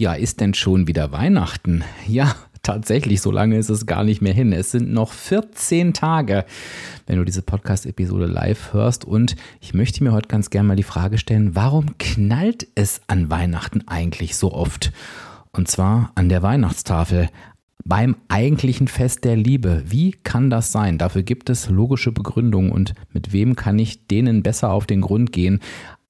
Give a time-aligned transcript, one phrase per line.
[0.00, 1.84] Ja, ist denn schon wieder Weihnachten?
[2.08, 4.50] Ja, tatsächlich, so lange ist es gar nicht mehr hin.
[4.50, 6.46] Es sind noch 14 Tage,
[7.06, 9.04] wenn du diese Podcast-Episode live hörst.
[9.04, 13.28] Und ich möchte mir heute ganz gerne mal die Frage stellen, warum knallt es an
[13.28, 14.90] Weihnachten eigentlich so oft?
[15.52, 17.28] Und zwar an der Weihnachtstafel,
[17.84, 19.82] beim eigentlichen Fest der Liebe.
[19.84, 20.96] Wie kann das sein?
[20.96, 25.30] Dafür gibt es logische Begründungen und mit wem kann ich denen besser auf den Grund
[25.30, 25.60] gehen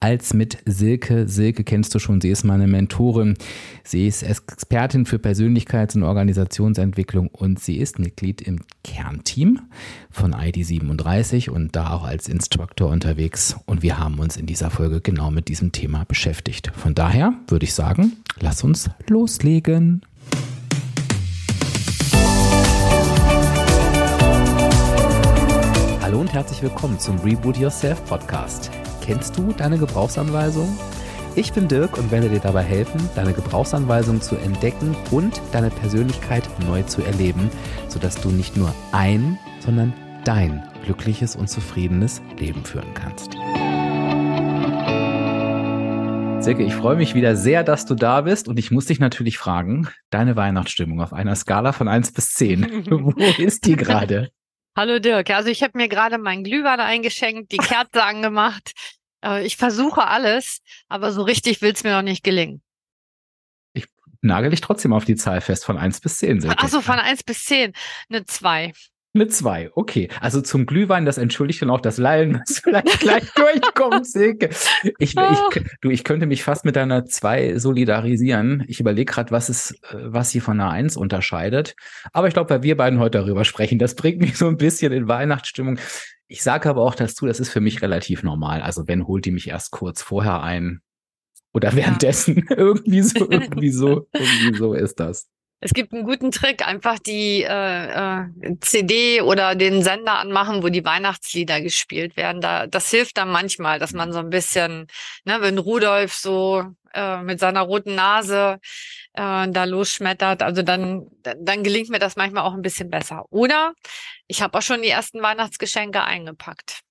[0.01, 1.27] als mit Silke.
[1.29, 3.37] Silke kennst du schon, sie ist meine Mentorin.
[3.83, 9.61] Sie ist Expertin für Persönlichkeits- und Organisationsentwicklung und sie ist Mitglied im Kernteam
[10.09, 13.55] von ID37 und da auch als Instructor unterwegs.
[13.65, 16.71] Und wir haben uns in dieser Folge genau mit diesem Thema beschäftigt.
[16.75, 20.01] Von daher würde ich sagen, lass uns loslegen.
[26.01, 28.71] Hallo und herzlich willkommen zum Reboot Yourself Podcast.
[29.01, 30.77] Kennst du deine Gebrauchsanweisung?
[31.35, 36.43] Ich bin Dirk und werde dir dabei helfen, deine Gebrauchsanweisung zu entdecken und deine Persönlichkeit
[36.67, 37.49] neu zu erleben,
[37.87, 43.31] sodass du nicht nur ein, sondern dein glückliches und zufriedenes Leben führen kannst.
[46.43, 49.37] Silke, ich freue mich wieder sehr, dass du da bist und ich muss dich natürlich
[49.37, 54.31] fragen, deine Weihnachtsstimmung auf einer Skala von 1 bis 10, wo ist die gerade?
[54.75, 58.71] Hallo Dirk, also ich habe mir gerade meinen Glühwein eingeschenkt, die Kerze angemacht.
[59.23, 62.61] Äh, ich versuche alles, aber so richtig will es mir noch nicht gelingen.
[63.73, 63.85] Ich
[64.21, 66.49] nagel dich trotzdem auf die Zahl fest von 1 bis 10.
[66.49, 67.73] Achso, von 1 bis 10.
[68.09, 68.73] Eine 2.
[69.13, 70.07] Eine 2, okay.
[70.21, 74.49] Also zum Glühwein, das entschuldigt dann auch das Lallen, was vielleicht gleich durchkommt, Silke.
[74.99, 78.63] Ich, ich, du, ich könnte mich fast mit deiner 2 solidarisieren.
[78.67, 81.75] Ich überlege gerade, was äh, was sie von einer 1 unterscheidet.
[82.13, 84.93] Aber ich glaube, weil wir beiden heute darüber sprechen, das bringt mich so ein bisschen
[84.93, 85.77] in Weihnachtsstimmung.
[86.27, 88.61] Ich sage aber auch dazu, das ist für mich relativ normal.
[88.61, 90.81] Also wenn holt die mich erst kurz vorher ein
[91.53, 92.45] oder währenddessen.
[92.49, 92.55] Ja.
[92.57, 95.27] irgendwie so, irgendwie so, irgendwie so ist das.
[95.63, 98.25] Es gibt einen guten Trick, einfach die äh, äh,
[98.61, 102.41] CD oder den Sender anmachen, wo die Weihnachtslieder gespielt werden.
[102.41, 104.87] Da, das hilft dann manchmal, dass man so ein bisschen,
[105.23, 106.65] ne, wenn Rudolf so
[106.95, 108.57] äh, mit seiner roten Nase
[109.13, 113.25] äh, da losschmettert, also dann, dann gelingt mir das manchmal auch ein bisschen besser.
[113.29, 113.75] Oder
[114.25, 116.81] ich habe auch schon die ersten Weihnachtsgeschenke eingepackt.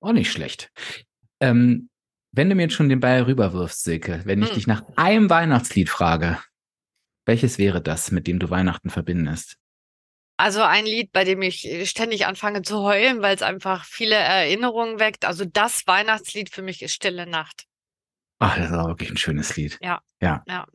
[0.00, 0.70] Auch nicht schlecht.
[1.40, 1.90] Ähm,
[2.32, 4.54] wenn du mir jetzt schon den Ball rüberwirfst, Silke, wenn ich hm.
[4.54, 6.38] dich nach einem Weihnachtslied frage,
[7.28, 9.58] welches wäre das, mit dem du Weihnachten verbindest?
[10.38, 14.98] Also ein Lied, bei dem ich ständig anfange zu heulen, weil es einfach viele Erinnerungen
[14.98, 15.26] weckt.
[15.26, 17.66] Also das Weihnachtslied für mich ist Stille Nacht.
[18.38, 19.78] Ach, das ist auch wirklich ein schönes Lied.
[19.82, 20.00] Ja.
[20.22, 20.42] Ja.
[20.48, 20.66] ja.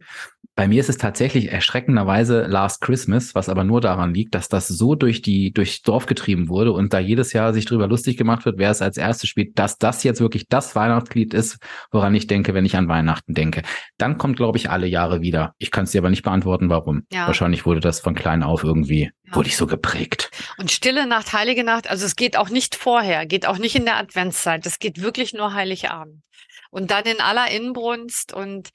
[0.56, 4.68] Bei mir ist es tatsächlich erschreckenderweise Last Christmas, was aber nur daran liegt, dass das
[4.68, 8.46] so durch die durchs Dorf getrieben wurde und da jedes Jahr sich drüber lustig gemacht
[8.46, 11.58] wird, wer es als erstes spielt, dass das jetzt wirklich das Weihnachtslied ist,
[11.92, 13.64] woran ich denke, wenn ich an Weihnachten denke.
[13.98, 15.56] Dann kommt, glaube ich, alle Jahre wieder.
[15.58, 17.08] Ich kann es dir aber nicht beantworten, warum.
[17.12, 17.26] Ja.
[17.26, 19.36] Wahrscheinlich wurde das von klein auf irgendwie, ja.
[19.36, 20.30] wurde ich so geprägt.
[20.60, 23.86] Und Stille Nacht, Heilige Nacht, also es geht auch nicht vorher, geht auch nicht in
[23.86, 26.22] der Adventszeit, es geht wirklich nur Heiligabend
[26.74, 28.70] und dann in aller Inbrunst und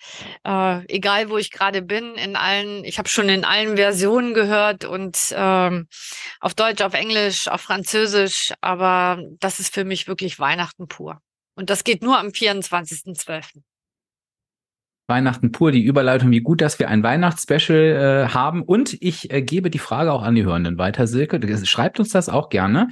[0.45, 4.85] äh, egal wo ich gerade bin, in allen, ich habe schon in allen Versionen gehört
[4.85, 5.89] und ähm,
[6.39, 11.21] auf Deutsch, auf Englisch, auf Französisch, aber das ist für mich wirklich Weihnachten pur.
[11.57, 13.63] Und das geht nur am 24.12.
[15.09, 18.63] Weihnachten pur, die Überleitung, wie gut, dass wir ein Weihnachtsspecial äh, haben.
[18.63, 21.41] Und ich äh, gebe die Frage auch an die Hörenden weiter, Silke.
[21.67, 22.91] Schreibt uns das auch gerne.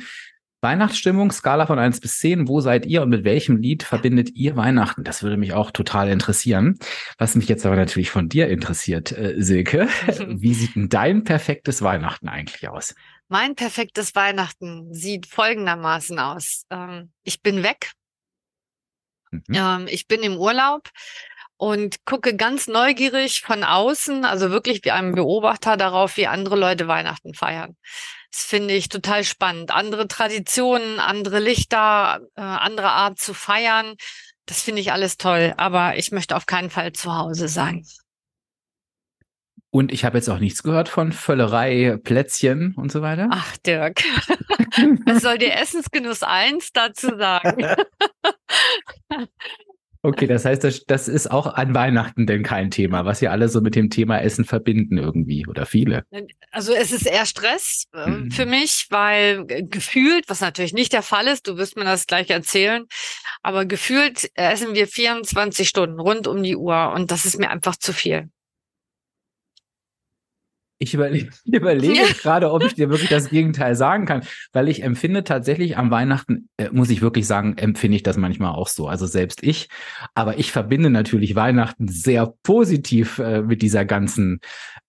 [0.67, 4.57] Weihnachtsstimmung, Skala von 1 bis 10, wo seid ihr und mit welchem Lied verbindet ihr
[4.57, 5.05] Weihnachten?
[5.05, 6.77] Das würde mich auch total interessieren.
[7.19, 9.87] Was mich jetzt aber natürlich von dir interessiert, äh, Silke,
[10.27, 12.97] wie sieht denn dein perfektes Weihnachten eigentlich aus?
[13.29, 16.65] Mein perfektes Weihnachten sieht folgendermaßen aus.
[16.71, 17.93] Ähm, ich bin weg.
[19.31, 19.43] Mhm.
[19.53, 20.91] Ähm, ich bin im Urlaub
[21.57, 26.89] und gucke ganz neugierig von außen, also wirklich wie ein Beobachter darauf, wie andere Leute
[26.89, 27.77] Weihnachten feiern.
[28.31, 29.71] Das finde ich total spannend.
[29.71, 33.95] Andere Traditionen, andere Lichter, äh, andere Art zu feiern.
[34.45, 35.55] Das finde ich alles toll.
[35.57, 37.87] Aber ich möchte auf keinen Fall zu Hause sein.
[39.71, 43.29] Und ich habe jetzt auch nichts gehört von Völlerei, Plätzchen und so weiter.
[43.31, 44.03] Ach, Dirk.
[45.07, 47.77] Was soll dir Essensgenuss 1 dazu sagen?
[50.07, 53.49] Okay, das heißt, das, das ist auch an Weihnachten denn kein Thema, was ihr alle
[53.49, 56.05] so mit dem Thema Essen verbinden irgendwie oder viele.
[56.53, 58.31] Also es ist eher Stress äh, mhm.
[58.31, 62.31] für mich, weil gefühlt, was natürlich nicht der Fall ist, du wirst mir das gleich
[62.31, 62.85] erzählen,
[63.43, 67.75] aber gefühlt essen wir 24 Stunden rund um die Uhr und das ist mir einfach
[67.75, 68.31] zu viel.
[70.79, 72.07] Ich überlege, überlege ja.
[72.21, 76.49] gerade, ob ich dir wirklich das Gegenteil sagen kann, weil ich empfinde tatsächlich am Weihnachten,
[76.59, 78.87] äh, muss ich wirklich sagen, empfinde ich das manchmal auch so.
[78.87, 79.69] Also selbst ich,
[80.15, 84.41] aber ich verbinde natürlich Weihnachten sehr positiv äh, mit dieser ganzen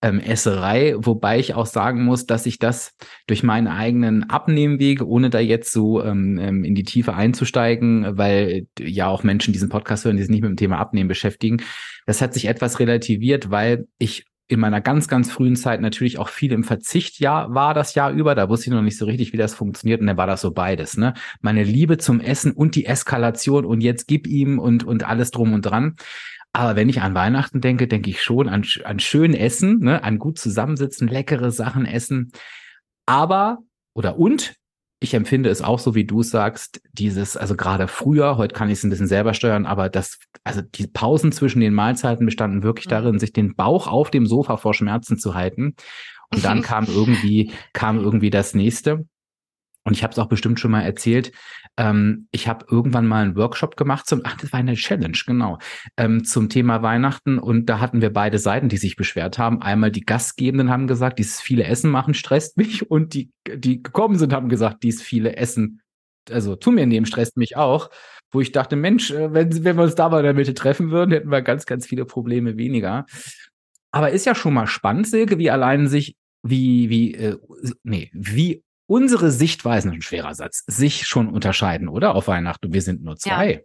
[0.01, 2.93] ähm, Esserei, wobei ich auch sagen muss, dass ich das
[3.25, 8.67] durch meinen eigenen Abnehmwege, ohne da jetzt so ähm, ähm in die Tiefe einzusteigen, weil
[8.79, 11.61] ja auch Menschen diesen Podcast hören, die sich nicht mit dem Thema Abnehmen beschäftigen,
[12.05, 16.29] das hat sich etwas relativiert, weil ich in meiner ganz, ganz frühen Zeit natürlich auch
[16.29, 18.33] viel im Verzicht ja war das Jahr über.
[18.33, 19.99] Da wusste ich noch nicht so richtig, wie das funktioniert.
[19.99, 21.13] Und dann war das so beides, ne?
[21.41, 25.53] Meine Liebe zum Essen und die Eskalation und jetzt gib ihm und, und alles drum
[25.53, 25.95] und dran.
[26.53, 30.03] Aber wenn ich an Weihnachten denke, denke ich schon an, an schön Essen, ne?
[30.03, 32.31] an gut zusammensitzen, leckere Sachen essen.
[33.05, 33.59] Aber,
[33.93, 34.55] oder und,
[34.99, 38.79] ich empfinde es auch so, wie du sagst, dieses, also gerade früher, heute kann ich
[38.79, 42.87] es ein bisschen selber steuern, aber das, also die Pausen zwischen den Mahlzeiten bestanden wirklich
[42.87, 42.91] mhm.
[42.91, 45.75] darin, sich den Bauch auf dem Sofa vor Schmerzen zu halten.
[46.33, 49.05] Und dann kam irgendwie, kam irgendwie das nächste.
[49.87, 51.31] Und ich habe es auch bestimmt schon mal erzählt.
[51.77, 55.59] Ähm, ich habe irgendwann mal einen Workshop gemacht zum, ach, das war eine Challenge, genau,
[55.95, 57.39] ähm, zum Thema Weihnachten.
[57.39, 59.61] Und da hatten wir beide Seiten, die sich beschwert haben.
[59.61, 62.91] Einmal die Gastgebenden haben gesagt, dieses viele Essen machen stresst mich.
[62.91, 65.79] Und die, die gekommen sind, haben gesagt, dieses viele Essen,
[66.29, 67.89] also zu mir nehmen, stresst mich auch.
[68.29, 70.91] Wo ich dachte, Mensch, äh, wenn, wenn wir uns da mal in der Mitte treffen
[70.91, 73.05] würden, hätten wir ganz, ganz viele Probleme weniger.
[73.91, 77.37] Aber ist ja schon mal spannend, Silke, wie allein sich, wie, wie, äh,
[77.83, 82.15] nee, wie unsere Sichtweisen, ein schwerer Satz, sich schon unterscheiden, oder?
[82.15, 82.73] Auf Weihnachten.
[82.73, 83.51] Wir sind nur zwei.
[83.53, 83.59] Ja.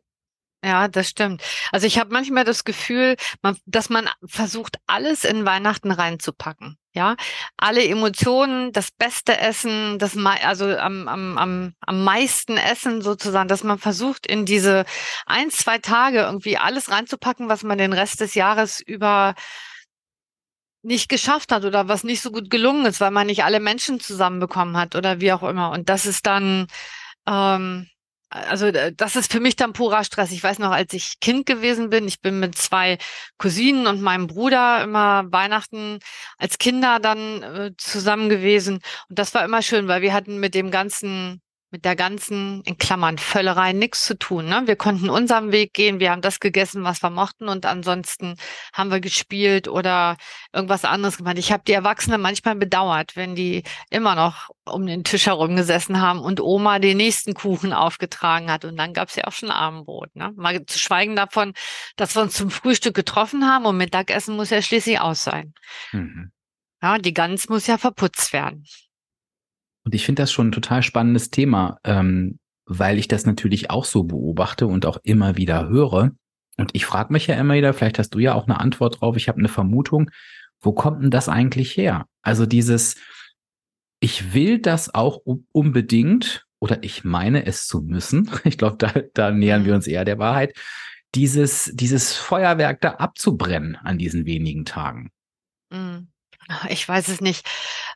[0.64, 1.42] Ja, das stimmt.
[1.72, 6.78] Also ich habe manchmal das Gefühl, man, dass man versucht, alles in Weihnachten reinzupacken.
[6.94, 7.16] Ja,
[7.56, 13.64] alle Emotionen, das beste Essen, das also am, am, am, am meisten Essen sozusagen, dass
[13.64, 14.84] man versucht, in diese
[15.26, 19.34] ein, zwei Tage irgendwie alles reinzupacken, was man den Rest des Jahres über
[20.82, 24.00] nicht geschafft hat oder was nicht so gut gelungen ist, weil man nicht alle Menschen
[24.00, 25.70] zusammenbekommen hat oder wie auch immer.
[25.70, 26.66] Und das ist dann,
[27.26, 27.88] ähm,
[28.30, 30.32] also äh, das ist für mich dann purer Stress.
[30.32, 32.98] Ich weiß noch, als ich Kind gewesen bin, ich bin mit zwei
[33.38, 36.00] Cousinen und meinem Bruder immer Weihnachten
[36.38, 38.80] als Kinder dann äh, zusammen gewesen.
[39.08, 41.42] Und das war immer schön, weil wir hatten mit dem ganzen
[41.72, 44.44] mit der ganzen, in Klammern, Völlerei nichts zu tun.
[44.44, 44.62] Ne?
[44.66, 48.36] Wir konnten unseren Weg gehen, wir haben das gegessen, was wir mochten und ansonsten
[48.74, 50.18] haben wir gespielt oder
[50.52, 51.38] irgendwas anderes gemacht.
[51.38, 56.00] Ich habe die Erwachsenen manchmal bedauert, wenn die immer noch um den Tisch herum gesessen
[56.00, 59.50] haben und Oma den nächsten Kuchen aufgetragen hat und dann gab es ja auch schon
[59.50, 60.14] Abendbrot.
[60.14, 60.30] Ne?
[60.36, 61.54] Mal zu schweigen davon,
[61.96, 65.54] dass wir uns zum Frühstück getroffen haben und Mittagessen muss ja schließlich aus sein.
[65.92, 66.32] Mhm.
[66.82, 68.66] Ja, die Gans muss ja verputzt werden.
[69.84, 73.84] Und ich finde das schon ein total spannendes Thema, ähm, weil ich das natürlich auch
[73.84, 76.12] so beobachte und auch immer wieder höre.
[76.56, 79.16] Und ich frage mich ja immer wieder, vielleicht hast du ja auch eine Antwort drauf,
[79.16, 80.10] ich habe eine Vermutung,
[80.60, 82.06] wo kommt denn das eigentlich her?
[82.22, 82.96] Also dieses,
[84.00, 85.20] ich will das auch
[85.52, 90.04] unbedingt oder ich meine es zu müssen, ich glaube, da, da nähern wir uns eher
[90.04, 90.56] der Wahrheit,
[91.14, 95.10] dieses, dieses Feuerwerk da abzubrennen an diesen wenigen Tagen.
[95.70, 96.11] Mhm.
[96.68, 97.46] Ich weiß es nicht.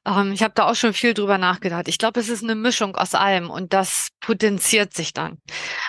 [0.06, 1.88] Ähm, ich habe da auch schon viel drüber nachgedacht.
[1.88, 5.38] Ich glaube, es ist eine Mischung aus allem und das potenziert sich dann.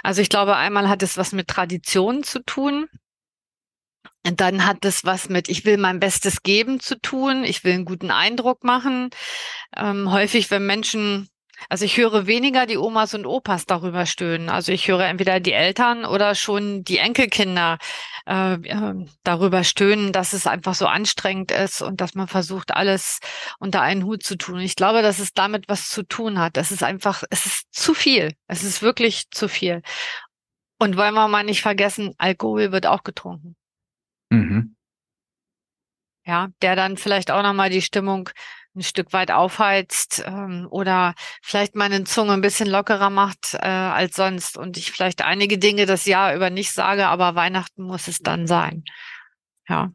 [0.04, 2.88] Also ich glaube, einmal hat es was mit Tradition zu tun.
[4.26, 7.44] Und dann hat es was mit, ich will mein Bestes geben zu tun.
[7.46, 9.10] Ich will einen guten Eindruck machen.
[9.76, 11.30] Ähm, häufig, wenn Menschen
[11.70, 14.50] also ich höre weniger die Omas und Opas darüber stöhnen.
[14.50, 17.78] Also ich höre entweder die Eltern oder schon die Enkelkinder
[18.28, 23.20] äh, äh, darüber stöhnen, dass es einfach so anstrengend ist und dass man versucht, alles
[23.60, 24.60] unter einen Hut zu tun.
[24.60, 26.58] Ich glaube, dass es damit was zu tun hat.
[26.58, 28.34] Es ist einfach, es ist zu viel.
[28.48, 29.82] Es ist wirklich zu viel.
[30.80, 33.56] Und wollen wir mal nicht vergessen, Alkohol wird auch getrunken.
[34.30, 34.76] Mhm.
[36.26, 38.30] Ja, der dann vielleicht auch nochmal die Stimmung
[38.78, 44.16] ein Stück weit aufheizt ähm, oder vielleicht meine Zunge ein bisschen lockerer macht äh, als
[44.16, 48.20] sonst und ich vielleicht einige Dinge das Jahr über nicht sage, aber Weihnachten muss es
[48.20, 48.84] dann sein.
[49.68, 49.92] Ja.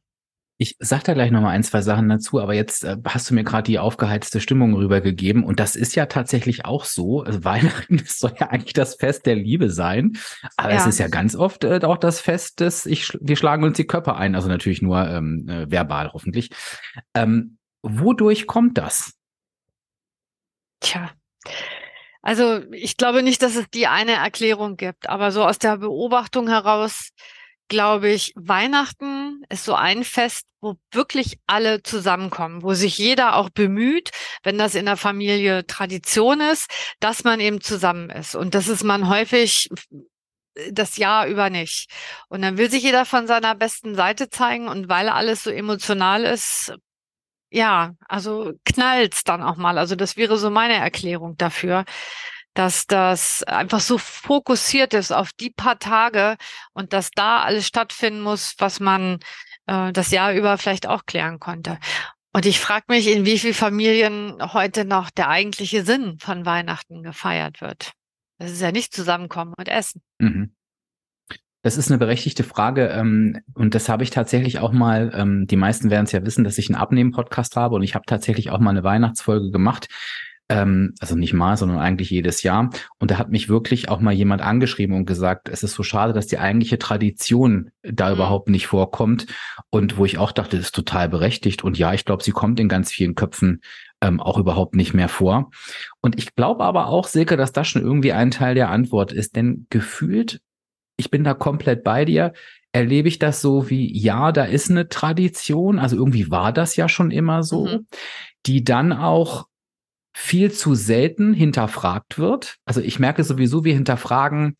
[0.58, 3.42] Ich sag da gleich nochmal ein, zwei Sachen dazu, aber jetzt äh, hast du mir
[3.42, 7.22] gerade die aufgeheizte Stimmung rübergegeben und das ist ja tatsächlich auch so.
[7.22, 10.12] Also Weihnachten soll ja eigentlich das Fest der Liebe sein,
[10.56, 10.76] aber ja.
[10.76, 13.86] es ist ja ganz oft äh, auch das Fest des, ich, wir schlagen uns die
[13.86, 16.50] Köpfe ein, also natürlich nur ähm, äh, verbal hoffentlich.
[17.14, 19.14] Ähm, Wodurch kommt das?
[20.80, 21.10] Tja.
[22.22, 26.48] Also ich glaube nicht, dass es die eine Erklärung gibt, aber so aus der Beobachtung
[26.48, 27.10] heraus
[27.72, 33.48] glaube ich, Weihnachten ist so ein Fest, wo wirklich alle zusammenkommen, wo sich jeder auch
[33.48, 34.10] bemüht,
[34.42, 36.70] wenn das in der Familie Tradition ist,
[37.00, 38.34] dass man eben zusammen ist.
[38.34, 39.70] Und das ist man häufig
[40.70, 41.88] das Jahr über nicht.
[42.28, 46.24] Und dann will sich jeder von seiner besten Seite zeigen und weil alles so emotional
[46.24, 46.74] ist,
[47.52, 49.78] ja, also knallt's dann auch mal.
[49.78, 51.84] Also das wäre so meine Erklärung dafür,
[52.54, 56.36] dass das einfach so fokussiert ist auf die paar Tage
[56.72, 59.20] und dass da alles stattfinden muss, was man
[59.66, 61.78] äh, das Jahr über vielleicht auch klären konnte.
[62.34, 67.02] Und ich frage mich, in wie vielen Familien heute noch der eigentliche Sinn von Weihnachten
[67.02, 67.92] gefeiert wird.
[68.38, 70.02] Das ist ja nicht zusammenkommen und essen.
[70.18, 70.54] Mhm.
[71.62, 75.56] Das ist eine berechtigte Frage ähm, und das habe ich tatsächlich auch mal, ähm, die
[75.56, 78.58] meisten werden es ja wissen, dass ich einen Abnehmen-Podcast habe und ich habe tatsächlich auch
[78.58, 79.88] mal eine Weihnachtsfolge gemacht,
[80.48, 82.70] ähm, also nicht mal, sondern eigentlich jedes Jahr.
[82.98, 86.12] Und da hat mich wirklich auch mal jemand angeschrieben und gesagt, es ist so schade,
[86.12, 88.14] dass die eigentliche Tradition da mhm.
[88.16, 89.26] überhaupt nicht vorkommt
[89.70, 92.58] und wo ich auch dachte, das ist total berechtigt und ja, ich glaube, sie kommt
[92.58, 93.60] in ganz vielen Köpfen
[94.00, 95.50] ähm, auch überhaupt nicht mehr vor.
[96.00, 99.36] Und ich glaube aber auch, Silke, dass das schon irgendwie ein Teil der Antwort ist,
[99.36, 100.40] denn gefühlt
[100.96, 102.32] ich bin da komplett bei dir.
[102.72, 106.88] Erlebe ich das so wie, ja, da ist eine Tradition, also irgendwie war das ja
[106.88, 107.86] schon immer so, mhm.
[108.46, 109.46] die dann auch
[110.14, 112.56] viel zu selten hinterfragt wird.
[112.64, 114.56] Also ich merke sowieso, wir hinterfragen,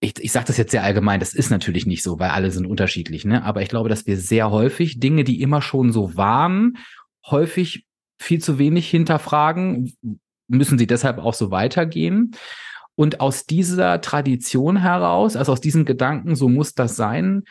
[0.00, 2.66] ich, ich sage das jetzt sehr allgemein, das ist natürlich nicht so, weil alle sind
[2.66, 3.42] unterschiedlich, ne?
[3.44, 6.78] Aber ich glaube, dass wir sehr häufig Dinge, die immer schon so waren,
[7.26, 7.84] häufig
[8.20, 9.92] viel zu wenig hinterfragen,
[10.46, 12.32] müssen sie deshalb auch so weitergehen.
[12.98, 17.44] Und aus dieser Tradition heraus, also aus diesem Gedanken, so muss das sein,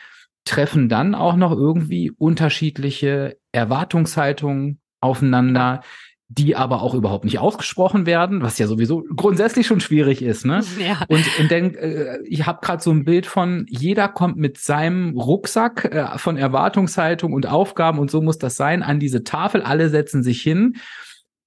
[0.44, 5.80] treffen dann auch noch irgendwie unterschiedliche Erwartungshaltungen aufeinander,
[6.28, 10.44] die aber auch überhaupt nicht ausgesprochen werden, was ja sowieso grundsätzlich schon schwierig ist.
[10.44, 10.62] Ne?
[10.78, 11.06] Ja.
[11.08, 15.16] Und, und dann, äh, ich habe gerade so ein Bild von, jeder kommt mit seinem
[15.16, 19.88] Rucksack äh, von Erwartungshaltung und Aufgaben und so muss das sein an diese Tafel, alle
[19.88, 20.76] setzen sich hin.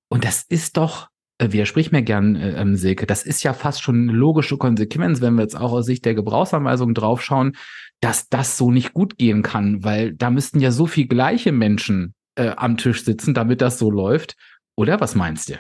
[0.10, 1.12] Und das ist doch
[1.50, 5.36] widersprich mir gern, äh, ähm, Silke, das ist ja fast schon eine logische Konsequenz, wenn
[5.36, 7.54] wir jetzt auch aus Sicht der Gebrauchsanweisung draufschauen,
[8.02, 12.14] dass das so nicht gut gehen kann, weil da müssten ja so viel gleiche Menschen
[12.36, 14.36] äh, am Tisch sitzen, damit das so läuft.
[14.76, 15.60] Oder was meinst du?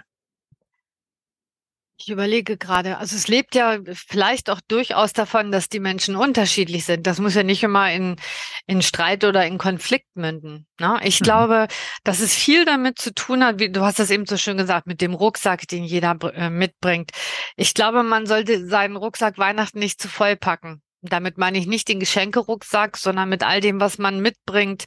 [2.03, 6.83] Ich überlege gerade, also es lebt ja vielleicht auch durchaus davon, dass die Menschen unterschiedlich
[6.83, 7.05] sind.
[7.05, 8.15] Das muss ja nicht immer in,
[8.65, 10.65] in Streit oder in Konflikt münden.
[10.79, 10.99] Ne?
[11.03, 11.25] Ich mhm.
[11.25, 11.67] glaube,
[12.03, 14.87] dass es viel damit zu tun hat, wie du hast das eben so schön gesagt,
[14.87, 17.11] mit dem Rucksack, den jeder äh, mitbringt.
[17.55, 20.81] Ich glaube, man sollte seinen Rucksack Weihnachten nicht zu voll packen.
[21.03, 24.85] Damit meine ich nicht den Geschenkerucksack, sondern mit all dem, was man mitbringt,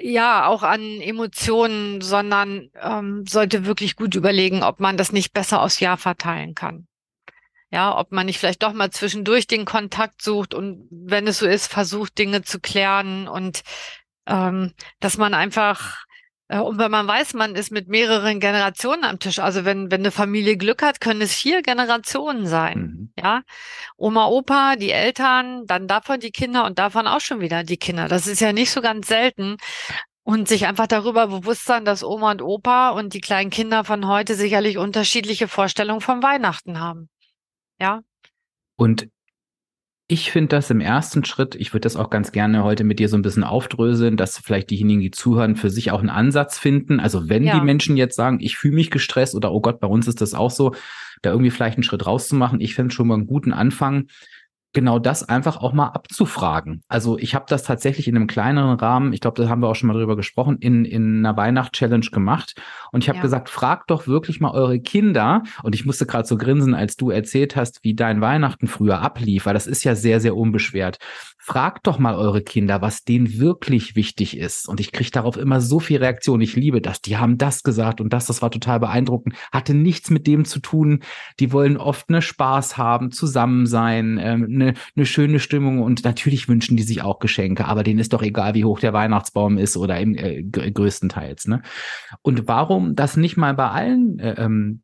[0.00, 5.62] ja, auch an Emotionen, sondern ähm, sollte wirklich gut überlegen, ob man das nicht besser
[5.62, 6.86] aufs Jahr verteilen kann.
[7.70, 11.46] Ja, ob man nicht vielleicht doch mal zwischendurch den Kontakt sucht und wenn es so
[11.46, 13.62] ist, versucht, Dinge zu klären und
[14.26, 16.04] ähm, dass man einfach
[16.60, 20.10] und wenn man weiß, man ist mit mehreren Generationen am Tisch, also wenn, wenn eine
[20.10, 22.78] Familie Glück hat, können es vier Generationen sein.
[22.78, 23.12] Mhm.
[23.18, 23.42] Ja.
[23.96, 28.08] Oma, Opa, die Eltern, dann davon die Kinder und davon auch schon wieder die Kinder.
[28.08, 29.56] Das ist ja nicht so ganz selten.
[30.24, 34.06] Und sich einfach darüber bewusst sein, dass Oma und Opa und die kleinen Kinder von
[34.06, 37.08] heute sicherlich unterschiedliche Vorstellungen vom Weihnachten haben.
[37.80, 38.02] Ja.
[38.76, 39.08] Und
[40.12, 43.08] ich finde das im ersten Schritt, ich würde das auch ganz gerne heute mit dir
[43.08, 47.00] so ein bisschen aufdröseln, dass vielleicht diejenigen, die zuhören, für sich auch einen Ansatz finden.
[47.00, 47.58] Also wenn ja.
[47.58, 50.34] die Menschen jetzt sagen, ich fühle mich gestresst oder oh Gott, bei uns ist das
[50.34, 50.74] auch so,
[51.22, 54.08] da irgendwie vielleicht einen Schritt rauszumachen, ich fände schon mal einen guten Anfang,
[54.72, 56.82] genau das einfach auch mal abzufragen.
[56.88, 59.74] Also ich habe das tatsächlich in einem kleineren Rahmen, ich glaube, da haben wir auch
[59.74, 62.54] schon mal drüber gesprochen, in, in einer Weihnacht-Challenge gemacht.
[62.90, 63.22] Und ich habe ja.
[63.22, 65.42] gesagt, fragt doch wirklich mal eure Kinder.
[65.62, 69.46] Und ich musste gerade so grinsen, als du erzählt hast, wie dein Weihnachten früher ablief,
[69.46, 70.98] weil das ist ja sehr, sehr unbeschwert.
[71.38, 74.68] Fragt doch mal eure Kinder, was denen wirklich wichtig ist.
[74.68, 76.40] Und ich kriege darauf immer so viel Reaktion.
[76.40, 77.00] Ich liebe das.
[77.00, 79.34] Die haben das gesagt und das, das war total beeindruckend.
[79.50, 81.02] Hatte nichts mit dem zu tun.
[81.40, 86.48] Die wollen oft eine Spaß haben, zusammen sein, ähm, eine, eine schöne Stimmung und natürlich
[86.48, 89.76] wünschen die sich auch Geschenke, aber denen ist doch egal, wie hoch der Weihnachtsbaum ist
[89.76, 91.48] oder im äh, größtenteils.
[91.48, 91.62] Ne?
[92.22, 94.82] Und warum das nicht mal bei allen äh, ähm,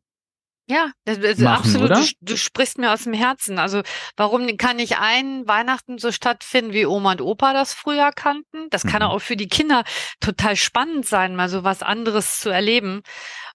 [0.69, 1.89] ja, das, das machen, absolut.
[1.97, 3.57] Du, du, sprichst mir aus dem Herzen.
[3.57, 3.81] Also
[4.15, 8.69] warum kann nicht ein Weihnachten so stattfinden, wie Oma und Opa das früher kannten?
[8.69, 9.07] Das kann mhm.
[9.07, 9.83] auch für die Kinder
[10.19, 13.01] total spannend sein, mal so was anderes zu erleben.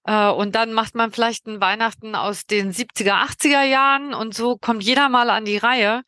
[0.05, 4.57] Äh, und dann macht man vielleicht ein Weihnachten aus den 70er, 80er Jahren und so
[4.57, 6.03] kommt jeder mal an die Reihe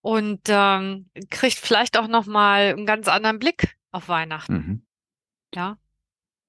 [0.00, 4.52] und ähm, kriegt vielleicht auch noch mal einen ganz anderen Blick auf Weihnachten.
[4.52, 4.86] Mhm.
[5.54, 5.78] Ja.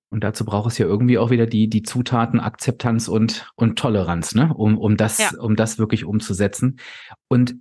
[0.10, 4.36] Und dazu braucht es ja irgendwie auch wieder die, die Zutaten Akzeptanz und, und Toleranz,
[4.36, 4.54] ne?
[4.54, 5.32] um, um, das, ja.
[5.40, 6.80] um das wirklich umzusetzen.
[7.28, 7.56] Und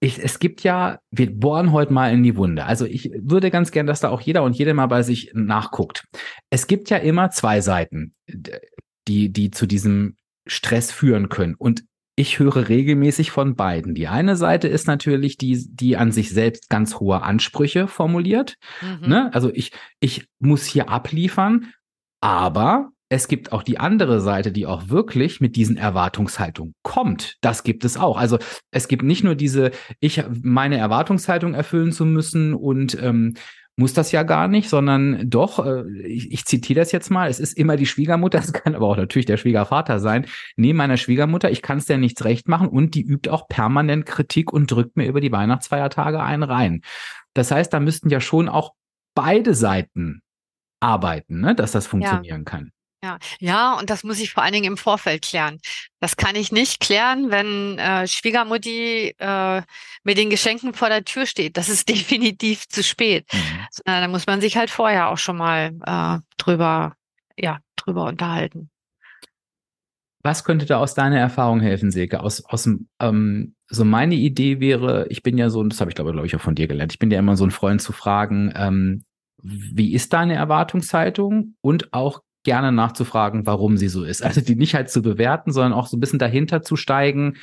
[0.00, 2.64] ich, es gibt ja, wir bohren heute mal in die Wunde.
[2.64, 6.04] Also ich würde ganz gern, dass da auch jeder und jede mal bei sich nachguckt.
[6.50, 8.12] Es gibt ja immer zwei Seiten,
[9.08, 11.54] die, die zu diesem Stress führen können.
[11.54, 13.94] Und ich höre regelmäßig von beiden.
[13.94, 18.56] Die eine Seite ist natürlich die, die an sich selbst ganz hohe Ansprüche formuliert.
[18.80, 19.08] Mhm.
[19.08, 19.34] Ne?
[19.34, 21.72] Also ich, ich muss hier abliefern,
[22.20, 27.36] aber es gibt auch die andere Seite, die auch wirklich mit diesen Erwartungshaltungen kommt.
[27.40, 28.18] Das gibt es auch.
[28.18, 28.38] Also
[28.70, 33.34] es gibt nicht nur diese, ich meine Erwartungshaltung erfüllen zu müssen und ähm,
[33.76, 37.38] muss das ja gar nicht, sondern doch, äh, ich, ich zitiere das jetzt mal, es
[37.38, 41.50] ist immer die Schwiegermutter, es kann aber auch natürlich der Schwiegervater sein, neben meiner Schwiegermutter,
[41.50, 44.96] ich kann es ja nichts recht machen und die übt auch permanent Kritik und drückt
[44.96, 46.82] mir über die Weihnachtsfeiertage einen rein.
[47.34, 48.72] Das heißt, da müssten ja schon auch
[49.14, 50.22] beide Seiten
[50.80, 52.44] arbeiten, ne, dass das funktionieren ja.
[52.44, 52.72] kann.
[53.02, 55.60] Ja, ja, und das muss ich vor allen Dingen im Vorfeld klären.
[56.00, 59.62] Das kann ich nicht klären, wenn äh, Schwiegermutti äh,
[60.02, 61.56] mit den Geschenken vor der Tür steht.
[61.56, 63.26] Das ist definitiv zu spät.
[63.32, 63.68] Mhm.
[63.84, 66.94] Da muss man sich halt vorher auch schon mal äh, drüber,
[67.36, 68.68] ja, drüber unterhalten.
[70.24, 72.20] Was könnte da aus deiner Erfahrung helfen, Silke?
[72.20, 72.68] Aus, aus
[73.00, 76.34] ähm, so meine Idee wäre, ich bin ja so, das habe ich glaube, glaube ich
[76.34, 79.04] auch von dir gelernt, ich bin ja immer so ein Freund zu fragen, ähm,
[79.40, 84.24] wie ist deine Erwartungshaltung und auch gerne nachzufragen, warum sie so ist.
[84.24, 87.36] Also die nicht halt zu bewerten, sondern auch so ein bisschen dahinter zu steigen.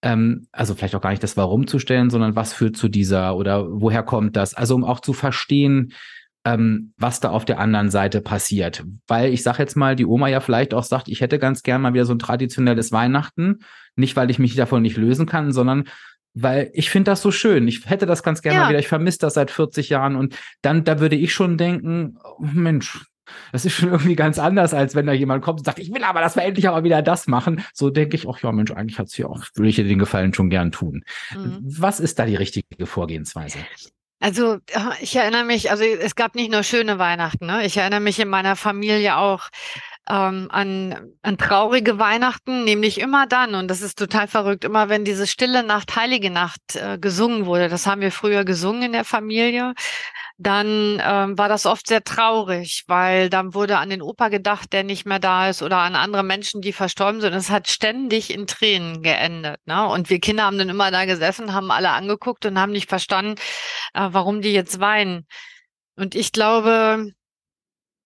[0.00, 3.34] Ähm, also vielleicht auch gar nicht das Warum zu stellen, sondern was führt zu dieser
[3.34, 4.54] oder woher kommt das?
[4.54, 5.92] Also um auch zu verstehen,
[6.44, 8.84] ähm, was da auf der anderen Seite passiert.
[9.08, 11.82] Weil ich sage jetzt mal, die Oma ja vielleicht auch sagt, ich hätte ganz gern
[11.82, 13.58] mal wieder so ein traditionelles Weihnachten.
[13.96, 15.88] Nicht, weil ich mich davon nicht lösen kann, sondern
[16.32, 17.66] weil ich finde das so schön.
[17.66, 18.62] Ich hätte das ganz gerne ja.
[18.62, 18.78] mal wieder.
[18.78, 23.04] Ich vermisse das seit 40 Jahren und dann, da würde ich schon denken, oh Mensch,
[23.52, 26.04] das ist schon irgendwie ganz anders, als wenn da jemand kommt und sagt, ich will
[26.04, 27.64] aber, dass wir endlich aber wieder das machen.
[27.72, 30.34] So denke ich, ach ja, Mensch, eigentlich hat's hier auch, würde ich dir den Gefallen
[30.34, 31.04] schon gern tun.
[31.34, 31.60] Mhm.
[31.62, 33.58] Was ist da die richtige Vorgehensweise?
[34.20, 34.58] Also
[35.00, 37.66] ich erinnere mich, also es gab nicht nur schöne Weihnachten, ne?
[37.66, 39.50] ich erinnere mich in meiner Familie auch
[40.08, 45.04] ähm, an, an traurige Weihnachten, nämlich immer dann, und das ist total verrückt, immer wenn
[45.04, 49.04] diese stille Nacht, heilige Nacht äh, gesungen wurde, das haben wir früher gesungen in der
[49.04, 49.74] Familie,
[50.36, 54.82] dann ähm, war das oft sehr traurig, weil dann wurde an den Opa gedacht, der
[54.82, 57.34] nicht mehr da ist oder an andere Menschen, die verstorben sind.
[57.34, 59.60] Es hat ständig in Tränen geendet.
[59.66, 59.86] Ne?
[59.86, 63.36] Und wir Kinder haben dann immer da gesessen, haben alle angeguckt und haben nicht verstanden,
[63.94, 65.26] äh, warum die jetzt weinen.
[65.96, 67.12] Und ich glaube,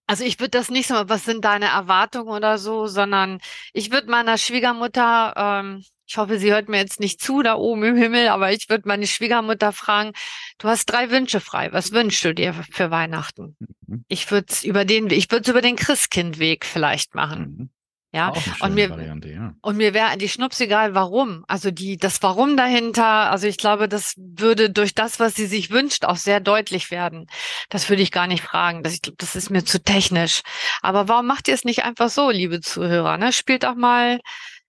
[0.09, 3.41] also ich würde das nicht so, was sind deine Erwartungen oder so, sondern
[3.73, 7.83] ich würde meiner Schwiegermutter ähm, ich hoffe, sie hört mir jetzt nicht zu da oben
[7.85, 10.13] im Himmel, aber ich würde meine Schwiegermutter fragen,
[10.57, 11.71] du hast drei Wünsche frei.
[11.73, 13.57] Was wünschst du dir für Weihnachten?
[13.87, 14.05] Mhm.
[14.09, 17.43] Ich würde es über den, ich würde es über den Christkindweg vielleicht machen.
[17.59, 17.71] Mhm.
[18.11, 19.55] Ja, und mir, Variante, ja.
[19.61, 21.45] und mir wäre die Schnups egal, warum.
[21.47, 25.71] Also die, das Warum dahinter, also ich glaube, das würde durch das, was sie sich
[25.71, 27.27] wünscht, auch sehr deutlich werden.
[27.69, 28.83] Das würde ich gar nicht fragen.
[28.83, 30.41] Das, ich glaube, das ist mir zu technisch.
[30.81, 33.19] Aber warum macht ihr es nicht einfach so, liebe Zuhörer?
[33.19, 33.31] Ne?
[33.31, 34.21] Spielt auch mal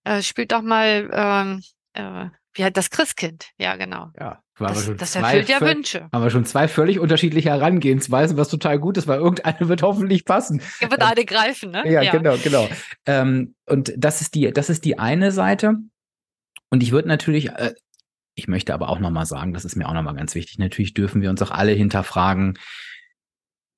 [0.03, 3.49] äh, spielt doch mal, ähm, äh, wie hat das Christkind?
[3.57, 4.11] Ja, genau.
[4.19, 6.09] Ja, das, das erfüllt ja Wünsche.
[6.11, 10.25] Haben wir schon zwei völlig unterschiedliche Herangehensweisen, was total gut ist, weil irgendeine wird hoffentlich
[10.25, 10.61] passen.
[10.79, 11.89] Er wird eine greifen, ne?
[11.89, 12.11] Ja, ja.
[12.11, 12.67] genau, genau.
[13.05, 15.75] Ähm, und das ist die, das ist die eine Seite.
[16.69, 17.73] Und ich würde natürlich, äh,
[18.35, 21.21] ich möchte aber auch nochmal sagen, das ist mir auch nochmal ganz wichtig, natürlich dürfen
[21.21, 22.57] wir uns auch alle hinterfragen,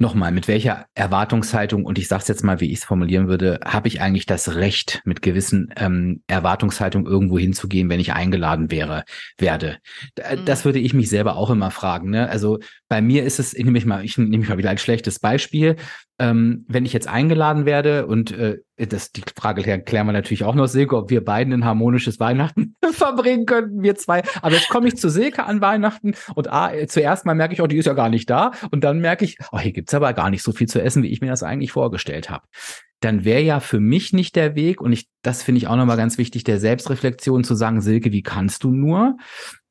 [0.02, 3.60] Nochmal, mit welcher Erwartungshaltung, und ich sage es jetzt mal, wie ich es formulieren würde,
[3.64, 9.04] habe ich eigentlich das Recht, mit gewissen ähm, Erwartungshaltung irgendwo hinzugehen, wenn ich eingeladen wäre,
[9.38, 9.78] werde?
[10.18, 10.44] Mhm.
[10.46, 12.10] Das würde ich mich selber auch immer fragen.
[12.10, 12.28] Ne?
[12.28, 12.58] Also
[12.92, 15.18] bei mir ist es, ich nehme ich mal, ich nehme mich mal wieder ein schlechtes
[15.18, 15.78] Beispiel
[16.22, 20.54] ähm, wenn ich jetzt eingeladen werde und äh, das die Frage klären wir natürlich auch
[20.54, 24.22] noch Silke, ob wir beiden ein harmonisches Weihnachten verbringen könnten, wir zwei.
[24.44, 27.66] Aber jetzt komme ich zu Silke an Weihnachten und ah, zuerst mal merke ich, oh,
[27.66, 28.52] die ist ja gar nicht da.
[28.70, 31.12] Und dann merke ich, oh, hier gibt's aber gar nicht so viel zu essen, wie
[31.12, 32.46] ich mir das eigentlich vorgestellt habe.
[33.00, 35.98] Dann wäre ja für mich nicht der Weg, und ich, das finde ich auch nochmal
[35.98, 39.18] ganz wichtig, der Selbstreflexion zu sagen, Silke, wie kannst du nur?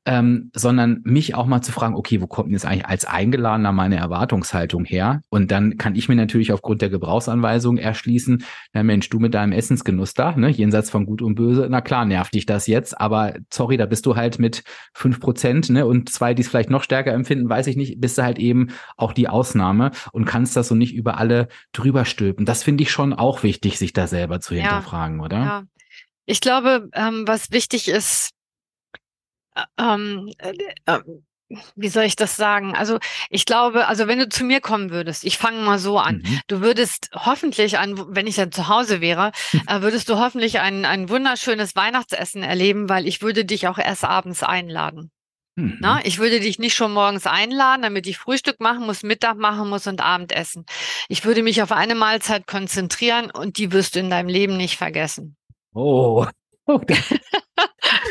[0.06, 3.72] Ähm, sondern mich auch mal zu fragen, okay, wo kommt denn jetzt eigentlich als Eingeladener
[3.72, 5.20] meine Erwartungshaltung her?
[5.28, 9.52] Und dann kann ich mir natürlich aufgrund der Gebrauchsanweisung erschließen, na Mensch, du mit deinem
[9.52, 13.34] Essensgenuss da, ne, jenseits von Gut und Böse, na klar, nervt dich das jetzt, aber
[13.52, 16.82] sorry, da bist du halt mit fünf Prozent, ne, und zwei, die es vielleicht noch
[16.82, 20.68] stärker empfinden, weiß ich nicht, bist du halt eben auch die Ausnahme und kannst das
[20.68, 22.46] so nicht über alle drüber stülpen.
[22.46, 25.38] Das finde ich schon auch wichtig, sich da selber zu hinterfragen, ja, oder?
[25.38, 25.62] Ja.
[26.24, 28.30] Ich glaube, ähm, was wichtig ist,
[29.78, 30.54] ähm, äh,
[30.86, 31.00] äh,
[31.74, 32.76] wie soll ich das sagen?
[32.76, 36.18] Also ich glaube, also wenn du zu mir kommen würdest, ich fange mal so an,
[36.18, 36.40] mhm.
[36.46, 39.32] du würdest hoffentlich, ein, wenn ich dann zu Hause wäre,
[39.66, 44.04] äh, würdest du hoffentlich ein, ein wunderschönes Weihnachtsessen erleben, weil ich würde dich auch erst
[44.04, 45.10] abends einladen.
[45.56, 45.78] Mhm.
[45.80, 49.68] Na, ich würde dich nicht schon morgens einladen, damit ich Frühstück machen muss, Mittag machen
[49.68, 50.64] muss und Abendessen.
[51.08, 54.76] Ich würde mich auf eine Mahlzeit konzentrieren und die wirst du in deinem Leben nicht
[54.76, 55.36] vergessen.
[55.74, 56.26] Oh,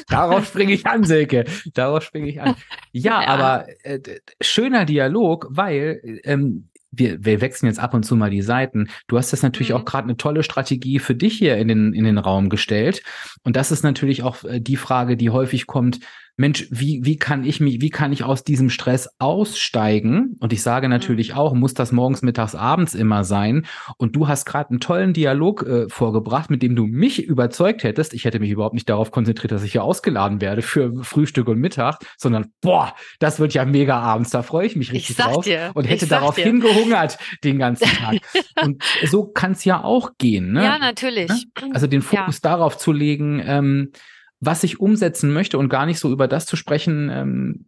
[0.08, 1.46] Darauf springe ich an, Silke.
[1.74, 2.56] Darauf springe ich an.
[2.92, 3.28] Ja, ja.
[3.28, 4.00] aber äh,
[4.42, 8.90] schöner Dialog, weil ähm, wir, wir wechseln jetzt ab und zu mal die Seiten.
[9.08, 9.76] Du hast das natürlich mhm.
[9.76, 13.04] auch gerade eine tolle Strategie für dich hier in den, in den Raum gestellt.
[13.44, 16.00] Und das ist natürlich auch äh, die Frage, die häufig kommt,
[16.40, 20.38] Mensch, wie, wie kann ich mich, wie kann ich aus diesem Stress aussteigen?
[20.40, 21.38] Und ich sage natürlich mhm.
[21.38, 23.66] auch, muss das morgens, mittags, abends immer sein?
[23.98, 28.14] Und du hast gerade einen tollen Dialog äh, vorgebracht, mit dem du mich überzeugt hättest.
[28.14, 31.60] Ich hätte mich überhaupt nicht darauf konzentriert, dass ich hier ausgeladen werde für Frühstück und
[31.60, 34.30] Mittag, sondern boah, das wird ja mega abends.
[34.30, 36.46] Da freue ich mich richtig ich drauf dir, und hätte darauf dir.
[36.46, 38.16] hingehungert den ganzen Tag.
[38.64, 40.54] und so kann es ja auch gehen.
[40.54, 40.64] Ne?
[40.64, 41.28] Ja, natürlich.
[41.28, 41.72] Ne?
[41.74, 42.50] Also den Fokus ja.
[42.50, 43.44] darauf zu legen.
[43.46, 43.92] Ähm,
[44.40, 47.66] was ich umsetzen möchte und gar nicht so über das zu sprechen, ähm,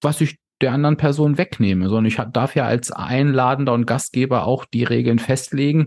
[0.00, 4.64] was ich der anderen Person wegnehme, sondern ich darf ja als Einladender und Gastgeber auch
[4.64, 5.86] die Regeln festlegen.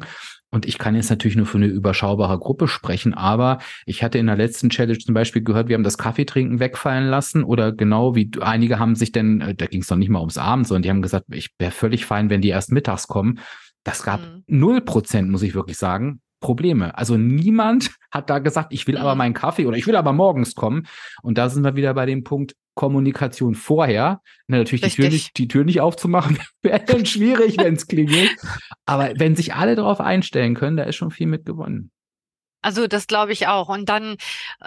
[0.49, 4.28] Und ich kann jetzt natürlich nur für eine überschaubare Gruppe sprechen, aber ich hatte in
[4.28, 8.30] der letzten Challenge zum Beispiel gehört, wir haben das Kaffeetrinken wegfallen lassen oder genau wie
[8.39, 10.89] einige haben sich denn, äh, da ging es noch nicht mal ums Abend, sondern die
[10.91, 13.39] haben gesagt, ich wäre völlig fein, wenn die erst mittags kommen.
[13.84, 14.43] Das gab mhm.
[14.45, 14.86] null mhm.
[14.86, 16.21] Prozent, muss ich wirklich sagen.
[16.44, 16.96] Probleme.
[16.96, 19.18] Also niemand hat da gesagt, ich will aber mhm.
[19.18, 20.86] meinen Kaffee oder ich will aber morgens kommen.
[21.24, 24.22] Und da sind wir wieder bei dem Punkt Kommunikation vorher.
[24.48, 28.36] Na, natürlich die Tür, nicht, die Tür nicht aufzumachen, wäre dann schwierig, wenn es klingelt.
[28.86, 31.92] Aber wenn sich alle darauf einstellen können, da ist schon viel mit gewonnen.
[32.63, 33.69] Also das glaube ich auch.
[33.69, 34.17] Und dann,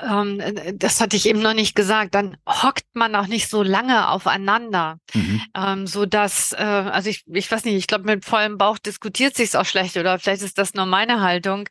[0.00, 0.40] ähm,
[0.74, 4.98] das hatte ich eben noch nicht gesagt, dann hockt man auch nicht so lange aufeinander,
[5.14, 5.42] mhm.
[5.56, 9.34] ähm, so dass, äh, also ich, ich weiß nicht, ich glaube mit vollem Bauch diskutiert
[9.34, 11.68] sich's auch schlecht oder vielleicht ist das nur meine Haltung.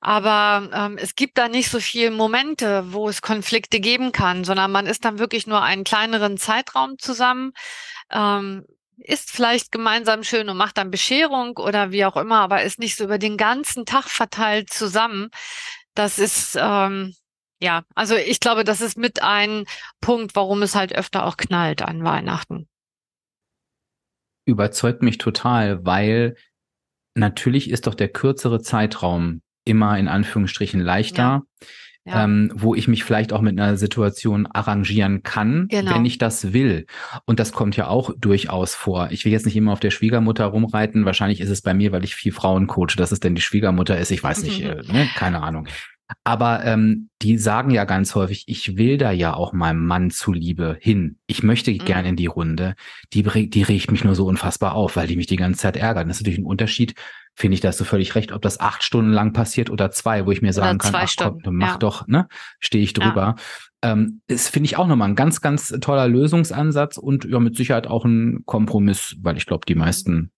[0.00, 4.72] Aber ähm, es gibt da nicht so viele Momente, wo es Konflikte geben kann, sondern
[4.72, 7.52] man ist dann wirklich nur einen kleineren Zeitraum zusammen.
[8.10, 8.64] Ähm,
[8.98, 12.96] isst vielleicht gemeinsam schön und macht dann Bescherung oder wie auch immer, aber ist nicht
[12.96, 15.28] so über den ganzen Tag verteilt zusammen.
[15.94, 17.14] Das ist, ähm,
[17.60, 19.64] ja, also ich glaube, das ist mit ein
[20.00, 22.68] Punkt, warum es halt öfter auch knallt an Weihnachten.
[24.44, 26.36] Überzeugt mich total, weil
[27.14, 31.22] natürlich ist doch der kürzere Zeitraum immer in Anführungsstrichen leichter.
[31.22, 31.66] Ja
[32.06, 32.24] ja.
[32.24, 35.94] ähm, wo ich mich vielleicht auch mit einer Situation arrangieren kann, genau.
[35.94, 36.86] wenn ich das will.
[37.24, 39.08] Und das kommt ja auch durchaus vor.
[39.10, 41.04] Ich will jetzt nicht immer auf der Schwiegermutter rumreiten.
[41.04, 43.98] Wahrscheinlich ist es bei mir, weil ich viel Frauen coache, dass es denn die Schwiegermutter
[43.98, 44.10] ist.
[44.10, 45.08] Ich weiß nicht, äh, ne?
[45.16, 45.66] keine Ahnung.
[46.22, 50.76] Aber ähm, die sagen ja ganz häufig, ich will da ja auch meinem Mann zuliebe
[50.80, 51.18] hin.
[51.26, 51.78] Ich möchte mhm.
[51.78, 52.76] gern in die Runde.
[53.12, 56.06] Die, die regt mich nur so unfassbar auf, weil die mich die ganze Zeit ärgern.
[56.06, 56.94] Das ist natürlich ein Unterschied,
[57.36, 60.26] finde ich, da hast du völlig recht, ob das acht Stunden lang passiert oder zwei,
[60.26, 61.78] wo ich mir sagen kann, ach Stunden, komm, mach ja.
[61.78, 63.36] doch, ne, stehe ich drüber.
[63.84, 63.92] Ja.
[63.92, 67.86] Ähm, das finde ich auch nochmal ein ganz, ganz toller Lösungsansatz und ja, mit Sicherheit
[67.86, 70.32] auch ein Kompromiss, weil ich glaube, die meisten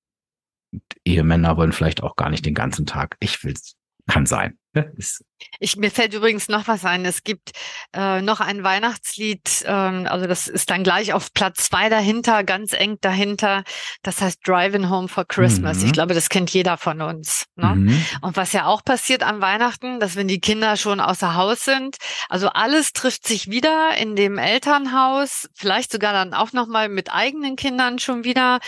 [1.04, 3.16] Ehemänner wollen vielleicht auch gar nicht den ganzen Tag.
[3.20, 3.76] Ich will's,
[4.08, 4.58] kann sein.
[4.96, 5.24] Ist
[5.60, 7.04] ich, mir fällt übrigens noch was ein.
[7.04, 7.52] Es gibt
[7.92, 12.72] äh, noch ein Weihnachtslied, ähm, also das ist dann gleich auf Platz zwei dahinter, ganz
[12.72, 13.64] eng dahinter.
[14.02, 15.78] Das heißt Driving Home for Christmas.
[15.78, 15.86] Mhm.
[15.86, 17.46] Ich glaube, das kennt jeder von uns.
[17.56, 17.74] Ne?
[17.74, 18.04] Mhm.
[18.20, 21.96] Und was ja auch passiert an Weihnachten, dass wenn die Kinder schon außer Haus sind,
[22.28, 27.56] also alles trifft sich wieder in dem Elternhaus, vielleicht sogar dann auch nochmal mit eigenen
[27.56, 28.58] Kindern schon wieder.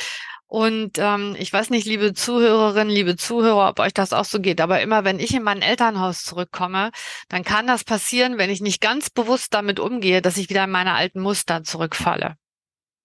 [0.51, 4.61] Und ähm, ich weiß nicht, liebe Zuhörerinnen, liebe Zuhörer, ob euch das auch so geht,
[4.61, 6.91] aber immer wenn ich in mein Elternhaus zurückkomme,
[7.29, 10.73] dann kann das passieren, wenn ich nicht ganz bewusst damit umgehe, dass ich wieder in
[10.73, 12.35] meine alten Muster zurückfalle.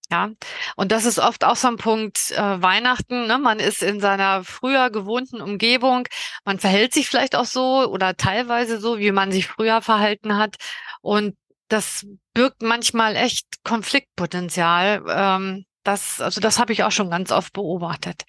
[0.10, 0.32] Ja,
[0.76, 3.28] und das ist oft auch so ein Punkt äh, Weihnachten.
[3.28, 3.38] Ne?
[3.38, 6.08] Man ist in seiner früher gewohnten Umgebung.
[6.46, 10.56] Man verhält sich vielleicht auch so oder teilweise so, wie man sich früher verhalten hat.
[11.02, 15.04] Und das birgt manchmal echt Konfliktpotenzial.
[15.08, 18.24] Ähm, das, also das habe ich auch schon ganz oft beobachtet.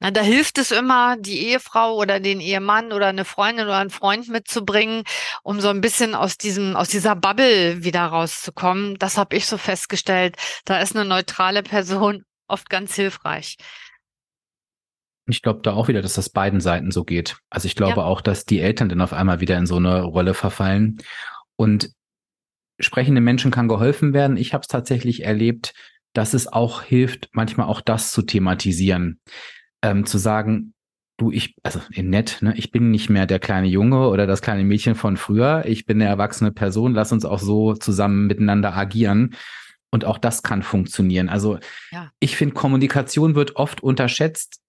[0.00, 3.90] Na, da hilft es immer, die Ehefrau oder den Ehemann oder eine Freundin oder einen
[3.90, 5.02] Freund mitzubringen,
[5.42, 8.96] um so ein bisschen aus diesem, aus dieser Bubble wieder rauszukommen.
[8.98, 10.36] Das habe ich so festgestellt.
[10.64, 13.56] Da ist eine neutrale Person oft ganz hilfreich.
[15.26, 17.36] Ich glaube da auch wieder, dass das beiden Seiten so geht.
[17.50, 18.04] Also ich glaube ja.
[18.04, 20.98] auch, dass die Eltern dann auf einmal wieder in so eine Rolle verfallen.
[21.56, 21.90] Und
[22.78, 24.36] sprechende Menschen kann geholfen werden.
[24.36, 25.74] Ich habe es tatsächlich erlebt,
[26.12, 29.20] dass es auch hilft, manchmal auch das zu thematisieren.
[29.82, 30.74] Ähm, zu sagen,
[31.18, 34.64] du, ich, also nett, ne, ich bin nicht mehr der kleine Junge oder das kleine
[34.64, 39.34] Mädchen von früher, ich bin eine erwachsene Person, lass uns auch so zusammen miteinander agieren.
[39.90, 41.30] Und auch das kann funktionieren.
[41.30, 41.58] Also
[41.90, 42.10] ja.
[42.20, 44.60] ich finde, Kommunikation wird oft unterschätzt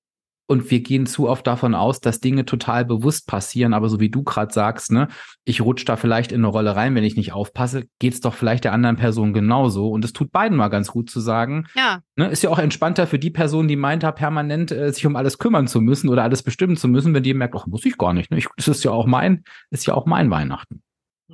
[0.50, 4.10] und wir gehen zu oft davon aus, dass Dinge total bewusst passieren, aber so wie
[4.10, 5.08] du gerade sagst, ne,
[5.46, 8.64] ich rutsche da vielleicht in eine Rolle rein, wenn ich nicht aufpasse, geht's doch vielleicht
[8.64, 9.90] der anderen Person genauso.
[9.92, 11.68] Und es tut beiden mal ganz gut zu sagen.
[11.76, 12.00] Ja.
[12.16, 15.16] Ne, ist ja auch entspannter für die Person, die meint, da permanent äh, sich um
[15.16, 17.96] alles kümmern zu müssen oder alles bestimmen zu müssen, wenn die merkt, ach, muss ich
[17.96, 18.32] gar nicht.
[18.32, 18.40] Ne?
[18.40, 20.82] Ich, das ist ja auch mein, ist ja auch mein Weihnachten.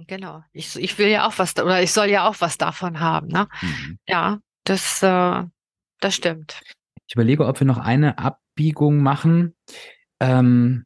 [0.07, 0.43] Genau.
[0.51, 3.29] Ich, ich will ja auch was, oder ich soll ja auch was davon haben.
[3.29, 3.47] Ne?
[3.61, 3.97] Mhm.
[4.09, 5.43] Ja, das, äh,
[6.01, 6.59] das stimmt.
[7.07, 8.17] Ich überlege, ob wir noch eine
[8.55, 9.53] Abbiegung machen.
[10.21, 10.85] Ähm,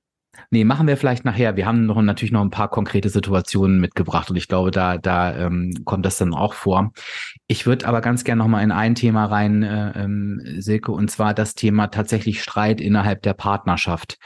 [0.49, 1.55] nee, machen wir vielleicht nachher.
[1.55, 5.37] Wir haben noch natürlich noch ein paar konkrete Situationen mitgebracht und ich glaube, da, da
[5.37, 6.91] ähm, kommt das dann auch vor.
[7.47, 11.11] Ich würde aber ganz gerne noch mal in ein Thema rein, äh, ähm, Silke, und
[11.11, 14.17] zwar das Thema tatsächlich Streit innerhalb der Partnerschaft.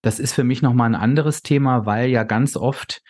[0.00, 3.02] Das ist für mich noch mal ein anderes Thema, weil ja ganz oft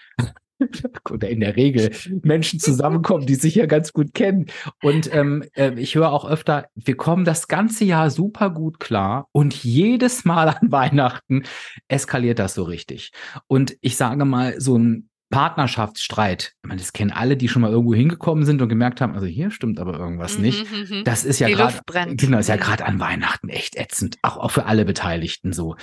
[1.10, 1.90] oder in der Regel
[2.22, 4.46] Menschen zusammenkommen, die sich ja ganz gut kennen.
[4.82, 9.28] Und ähm, äh, ich höre auch öfter, wir kommen das ganze Jahr super gut klar
[9.32, 11.42] und jedes Mal an Weihnachten
[11.88, 13.12] eskaliert das so richtig.
[13.46, 17.72] Und ich sage mal, so ein Partnerschaftsstreit, ich meine, das kennen alle, die schon mal
[17.72, 20.70] irgendwo hingekommen sind und gemerkt haben, also hier stimmt aber irgendwas mhm, nicht.
[20.70, 21.04] Mhm, mhm.
[21.04, 21.80] Das ist ja gerade,
[22.16, 25.76] genau, ist ja gerade an Weihnachten echt ätzend, auch, auch für alle Beteiligten so.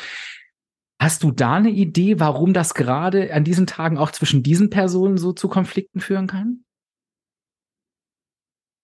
[1.04, 5.18] Hast du da eine Idee, warum das gerade an diesen Tagen auch zwischen diesen Personen
[5.18, 6.64] so zu Konflikten führen kann?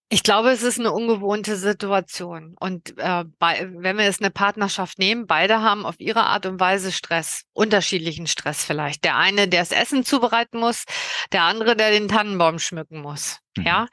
[0.10, 2.58] Ich glaube, es ist eine ungewohnte Situation.
[2.60, 6.60] Und äh, bei, wenn wir jetzt eine Partnerschaft nehmen, beide haben auf ihre Art und
[6.60, 9.06] Weise Stress, unterschiedlichen Stress vielleicht.
[9.06, 10.84] Der eine, der das Essen zubereiten muss,
[11.32, 13.40] der andere, der den Tannenbaum schmücken muss.
[13.56, 13.64] Mhm.
[13.64, 13.88] Ja.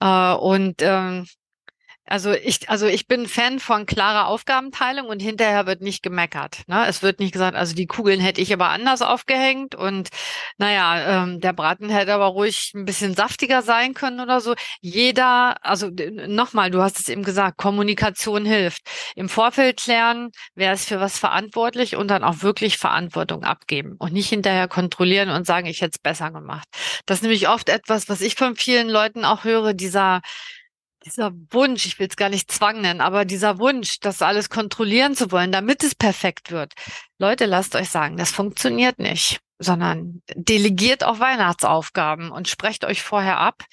[0.00, 1.26] Äh, und ähm,
[2.08, 6.62] also ich, also ich bin Fan von klarer Aufgabenteilung und hinterher wird nicht gemeckert.
[6.66, 6.86] Ne?
[6.86, 10.08] Es wird nicht gesagt, also die Kugeln hätte ich aber anders aufgehängt und
[10.56, 14.54] naja, ähm, der Braten hätte aber ruhig ein bisschen saftiger sein können oder so.
[14.80, 15.90] Jeder, also
[16.26, 18.82] nochmal, du hast es eben gesagt, Kommunikation hilft.
[19.14, 24.12] Im Vorfeld klären, wer ist für was verantwortlich und dann auch wirklich Verantwortung abgeben und
[24.12, 26.66] nicht hinterher kontrollieren und sagen, ich hätte es besser gemacht.
[27.06, 30.20] Das ist nämlich oft etwas, was ich von vielen Leuten auch höre, dieser
[31.04, 35.14] dieser Wunsch, ich will es gar nicht Zwang nennen, aber dieser Wunsch, das alles kontrollieren
[35.14, 36.74] zu wollen, damit es perfekt wird.
[37.18, 43.38] Leute, lasst euch sagen, das funktioniert nicht, sondern delegiert auch Weihnachtsaufgaben und sprecht euch vorher
[43.38, 43.64] ab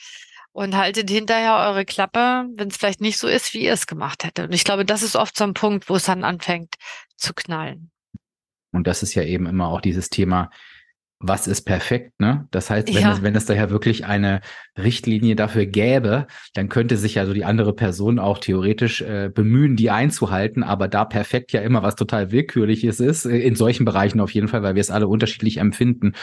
[0.52, 4.24] und haltet hinterher eure Klappe, wenn es vielleicht nicht so ist, wie ihr es gemacht
[4.24, 4.48] hättet.
[4.48, 6.76] Und ich glaube, das ist oft so ein Punkt, wo es dann anfängt
[7.18, 7.92] zu knallen.
[8.72, 10.50] Und das ist ja eben immer auch dieses Thema,
[11.28, 12.48] was ist perfekt, ne?
[12.52, 13.14] Das heißt, wenn, ja.
[13.14, 14.42] es, wenn es daher wirklich eine
[14.78, 19.76] Richtlinie dafür gäbe, dann könnte sich ja so die andere Person auch theoretisch äh, bemühen,
[19.76, 24.20] die einzuhalten, aber da perfekt ja immer was total Willkürliches ist, äh, in solchen Bereichen
[24.20, 26.14] auf jeden Fall, weil wir es alle unterschiedlich empfinden,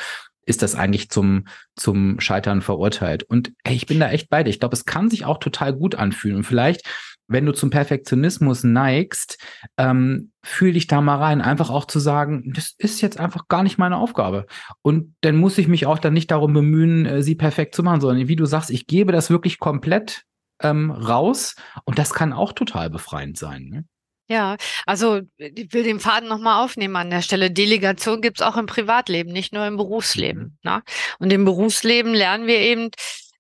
[0.45, 3.23] ist das eigentlich zum, zum Scheitern verurteilt.
[3.23, 4.51] Und ey, ich bin da echt bei dir.
[4.51, 6.37] Ich glaube, es kann sich auch total gut anfühlen.
[6.39, 6.89] Und vielleicht
[7.33, 9.39] wenn du zum Perfektionismus neigst,
[9.77, 13.63] ähm, fühl dich da mal rein, einfach auch zu sagen, das ist jetzt einfach gar
[13.63, 14.47] nicht meine Aufgabe.
[14.83, 18.01] Und dann muss ich mich auch dann nicht darum bemühen, äh, sie perfekt zu machen,
[18.01, 20.25] sondern wie du sagst, ich gebe das wirklich komplett
[20.63, 23.69] ähm, raus und das kann auch total befreiend sein.
[23.69, 23.85] Ne?
[24.29, 27.51] Ja, also ich will den Faden nochmal aufnehmen an der Stelle.
[27.51, 30.59] Delegation gibt es auch im Privatleben, nicht nur im Berufsleben.
[30.63, 30.71] Mhm.
[30.71, 30.83] Ne?
[31.19, 32.91] Und im Berufsleben lernen wir eben,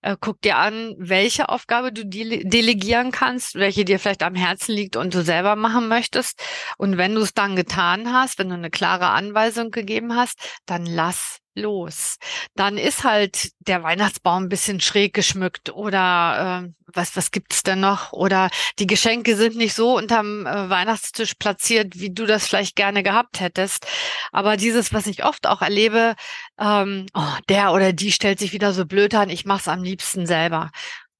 [0.02, 4.72] äh, guck dir an, welche Aufgabe du dele delegieren kannst, welche dir vielleicht am Herzen
[4.72, 6.42] liegt und du selber machen möchtest.
[6.76, 10.86] Und wenn du es dann getan hast, wenn du eine klare Anweisung gegeben hast, dann
[10.86, 12.16] lass los.
[12.54, 17.80] Dann ist halt der Weihnachtsbaum ein bisschen schräg geschmückt oder äh, was, was gibt's denn
[17.80, 18.12] noch?
[18.12, 23.02] Oder die Geschenke sind nicht so unterm äh, Weihnachtstisch platziert, wie du das vielleicht gerne
[23.02, 23.86] gehabt hättest.
[24.30, 26.14] Aber dieses, was ich oft auch erlebe,
[26.58, 30.26] ähm, oh, der oder die stellt sich wieder so blöd an, ich mach's am liebsten
[30.26, 30.70] selber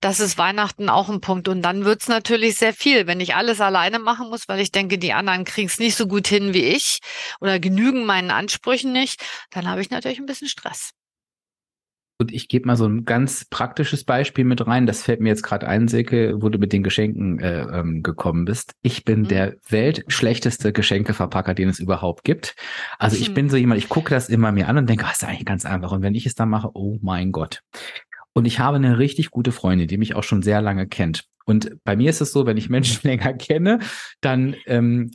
[0.03, 1.49] das ist Weihnachten auch ein Punkt.
[1.49, 4.99] Und dann wird's natürlich sehr viel, wenn ich alles alleine machen muss, weil ich denke,
[4.99, 6.99] die anderen kriegen's nicht so gut hin wie ich
[7.41, 10.91] oder genügen meinen Ansprüchen nicht, dann habe ich natürlich ein bisschen Stress.
[12.19, 14.87] Und ich gebe mal so ein ganz praktisches Beispiel mit rein.
[14.87, 18.45] Das fällt mir jetzt gerade ein, Silke, wo du mit den Geschenken äh, ähm, gekommen
[18.45, 18.75] bist.
[18.83, 19.29] Ich bin mhm.
[19.29, 22.55] der weltschlechteste Geschenkeverpacker, den es überhaupt gibt.
[22.99, 23.35] Also ich mhm.
[23.35, 25.65] bin so jemand, ich gucke das immer mir an und denke, oh, ist eigentlich ganz
[25.65, 25.91] einfach.
[25.91, 27.63] Und wenn ich es dann mache, oh mein Gott.
[28.35, 31.25] Und ich habe eine richtig gute Freundin, die mich auch schon sehr lange kennt.
[31.45, 33.81] Und bei mir ist es so, wenn ich Menschen länger kenne,
[34.21, 35.11] dann ähm,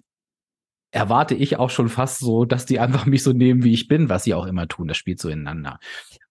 [0.91, 4.09] erwarte ich auch schon fast so, dass die einfach mich so nehmen, wie ich bin,
[4.09, 4.87] was sie auch immer tun.
[4.87, 5.79] Das spielt so ineinander.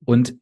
[0.05, 0.35] Und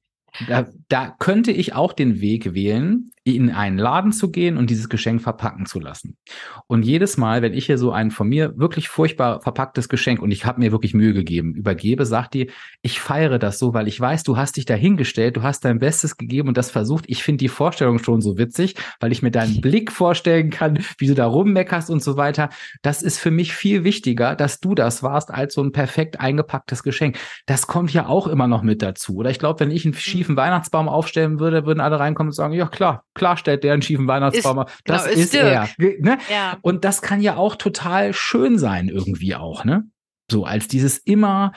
[0.48, 4.90] da, da könnte ich auch den Weg wählen, in einen Laden zu gehen und dieses
[4.90, 6.18] Geschenk verpacken zu lassen.
[6.66, 10.30] Und jedes Mal, wenn ich hier so ein von mir wirklich furchtbar verpacktes Geschenk und
[10.30, 12.50] ich habe mir wirklich Mühe gegeben, übergebe, sagt die,
[12.82, 16.18] ich feiere das so, weil ich weiß, du hast dich dahingestellt, du hast dein Bestes
[16.18, 17.06] gegeben und das versucht.
[17.08, 21.06] Ich finde die Vorstellung schon so witzig, weil ich mir deinen Blick vorstellen kann, wie
[21.06, 22.50] du da rummeckerst und so weiter.
[22.82, 26.82] Das ist für mich viel wichtiger, dass du das warst, als so ein perfekt eingepacktes
[26.82, 27.18] Geschenk.
[27.46, 29.16] Das kommt ja auch immer noch mit dazu.
[29.16, 32.52] Oder ich glaube, wenn ich einen schiefen Weihnachtsbaum aufstellen würde, würden alle reinkommen und sagen,
[32.52, 34.66] ja klar, klar stellt der einen schiefen Weihnachtsbaum.
[34.66, 35.68] Ist, das genau, ist, ist er.
[35.78, 36.18] Ne?
[36.30, 36.58] Ja.
[36.62, 39.84] Und das kann ja auch total schön sein, irgendwie auch, ne?
[40.30, 41.52] So als dieses immer,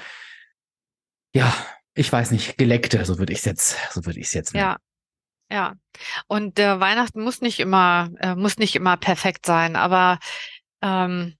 [1.34, 1.54] ja,
[1.94, 4.66] ich weiß nicht, geleckte, so würde ich es jetzt, so würde ich es jetzt nennen.
[4.66, 4.78] Ja.
[5.50, 5.76] Ja,
[6.28, 10.20] und äh, Weihnachten muss nicht immer äh, muss nicht immer perfekt sein, aber
[10.82, 11.38] ähm,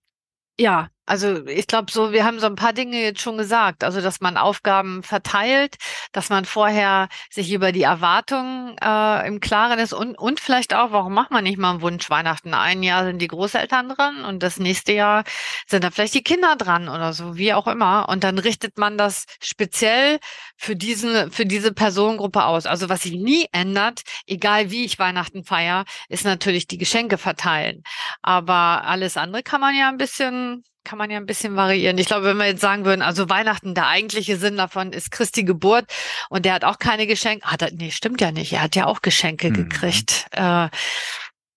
[0.58, 3.84] ja, also ich glaube so, wir haben so ein paar Dinge jetzt schon gesagt.
[3.84, 5.78] Also, dass man Aufgaben verteilt,
[6.12, 10.92] dass man vorher sich über die Erwartungen äh, im Klaren ist und, und vielleicht auch,
[10.92, 12.54] warum macht man nicht mal einen Wunsch Weihnachten?
[12.54, 15.24] Ein Jahr sind die Großeltern dran und das nächste Jahr
[15.66, 18.10] sind dann vielleicht die Kinder dran oder so, wie auch immer.
[18.10, 20.20] Und dann richtet man das speziell
[20.58, 22.66] für diesen, für diese Personengruppe aus.
[22.66, 27.84] Also was sich nie ändert, egal wie ich Weihnachten feiere, ist natürlich die Geschenke verteilen.
[28.22, 31.98] Aber alles andere kann man ja ein bisschen kann man ja ein bisschen variieren.
[31.98, 35.44] Ich glaube, wenn wir jetzt sagen würden, also Weihnachten, der eigentliche Sinn davon ist Christi
[35.44, 35.86] Geburt
[36.30, 37.46] und der hat auch keine Geschenke.
[37.46, 38.54] Hat er, nee, stimmt ja nicht.
[38.54, 39.54] Er hat ja auch Geschenke mhm.
[39.54, 40.28] gekriegt.
[40.32, 40.70] Äh,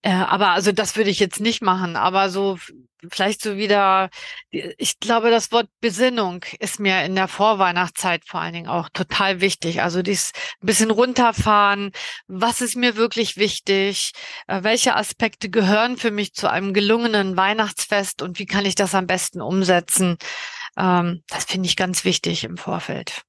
[0.03, 1.97] äh, aber also das würde ich jetzt nicht machen.
[1.97, 2.59] Aber so
[3.11, 4.11] vielleicht so wieder,
[4.51, 9.41] ich glaube, das Wort Besinnung ist mir in der Vorweihnachtszeit vor allen Dingen auch total
[9.41, 9.83] wichtig.
[9.83, 11.93] Also dies ein bisschen runterfahren.
[12.27, 14.13] Was ist mir wirklich wichtig?
[14.47, 18.95] Äh, welche Aspekte gehören für mich zu einem gelungenen Weihnachtsfest und wie kann ich das
[18.95, 20.17] am besten umsetzen?
[20.77, 23.23] Ähm, das finde ich ganz wichtig im Vorfeld.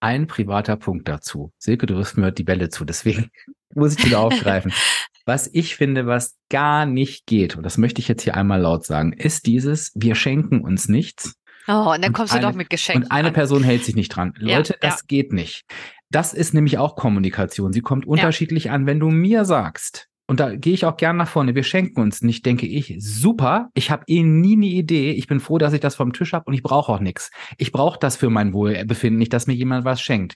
[0.00, 1.52] Ein privater Punkt dazu.
[1.58, 3.30] Silke, du wirst mir die Bälle zu, deswegen
[3.74, 4.72] muss ich wieder aufgreifen.
[5.26, 8.86] Was ich finde, was gar nicht geht, und das möchte ich jetzt hier einmal laut
[8.86, 11.34] sagen, ist dieses, wir schenken uns nichts.
[11.68, 13.04] Oh, und dann kommst und du eine, doch mit Geschenken.
[13.04, 13.34] Und eine an.
[13.34, 14.34] Person hält sich nicht dran.
[14.38, 15.06] Leute, ja, das ja.
[15.08, 15.64] geht nicht.
[16.10, 17.72] Das ist nämlich auch Kommunikation.
[17.72, 18.72] Sie kommt unterschiedlich ja.
[18.72, 18.86] an.
[18.86, 21.54] Wenn du mir sagst, und da gehe ich auch gern nach vorne.
[21.54, 22.96] Wir schenken uns nicht, denke ich.
[22.98, 23.68] Super.
[23.74, 25.12] Ich habe eh nie eine Idee.
[25.12, 27.30] Ich bin froh, dass ich das vom Tisch habe und ich brauche auch nichts.
[27.58, 30.34] Ich brauche das für mein Wohlbefinden nicht, dass mir jemand was schenkt.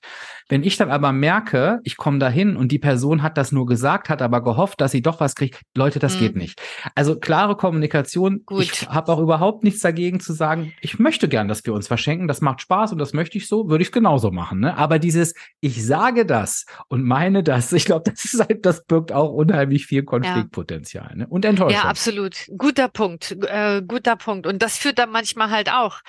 [0.48, 4.08] Wenn ich dann aber merke, ich komme dahin und die Person hat das nur gesagt,
[4.08, 6.18] hat aber gehofft, dass sie doch was kriegt, Leute, das mhm.
[6.20, 6.62] geht nicht.
[6.94, 8.42] Also klare Kommunikation.
[8.46, 8.62] Gut.
[8.62, 12.28] Ich habe auch überhaupt nichts dagegen zu sagen, ich möchte gern, dass wir uns verschenken.
[12.28, 14.60] Das macht Spaß und das möchte ich so, würde ich genauso machen.
[14.60, 14.76] Ne?
[14.76, 19.12] Aber dieses, ich sage das und meine das, ich glaube, das ist halt, das birgt
[19.12, 21.26] auch unheimlich unheimlich viel Konfliktpotenzial ne?
[21.28, 21.80] und Enttäuschung.
[21.80, 22.46] Ja, absolut.
[22.56, 23.36] Guter Punkt.
[23.46, 24.46] Äh, guter Punkt.
[24.46, 26.00] Und das führt dann manchmal halt auch.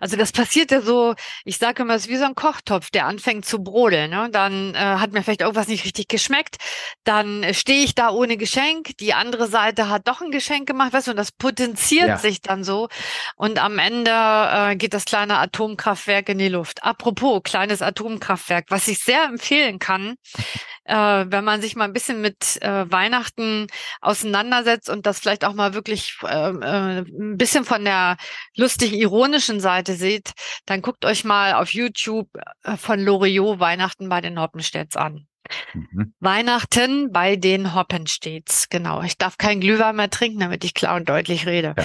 [0.00, 1.14] Also das passiert ja so,
[1.44, 4.10] ich sage immer, es ist wie so ein Kochtopf, der anfängt zu brodeln.
[4.10, 4.28] Ne?
[4.30, 6.56] Dann äh, hat mir vielleicht irgendwas nicht richtig geschmeckt.
[7.04, 8.96] Dann stehe ich da ohne Geschenk.
[8.98, 12.18] Die andere Seite hat doch ein Geschenk gemacht, weißt du, und das potenziert ja.
[12.18, 12.88] sich dann so.
[13.36, 16.82] Und am Ende äh, geht das kleine Atomkraftwerk in die Luft.
[16.84, 20.14] Apropos kleines Atomkraftwerk, was ich sehr empfehlen kann,
[20.88, 23.66] äh, wenn man sich mal ein bisschen mit äh, Weihnachten
[24.00, 28.16] auseinandersetzt und das vielleicht auch mal wirklich äh, äh, ein bisschen von der
[28.56, 30.32] lustig-ironischen Seite seht,
[30.66, 32.28] dann guckt euch mal auf YouTube
[32.62, 35.26] äh, von Loriot Weihnachten bei den Hoppenstädts an.
[35.74, 36.14] Mhm.
[36.20, 39.02] Weihnachten bei den Hoppenstädts, genau.
[39.02, 41.74] Ich darf kein Glühwein mehr trinken, damit ich klar und deutlich rede.
[41.76, 41.84] Ja.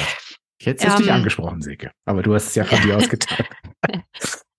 [0.62, 1.92] Jetzt ist ähm, dich angesprochen, Silke.
[2.06, 3.46] Aber du hast es ja von dir aus getan.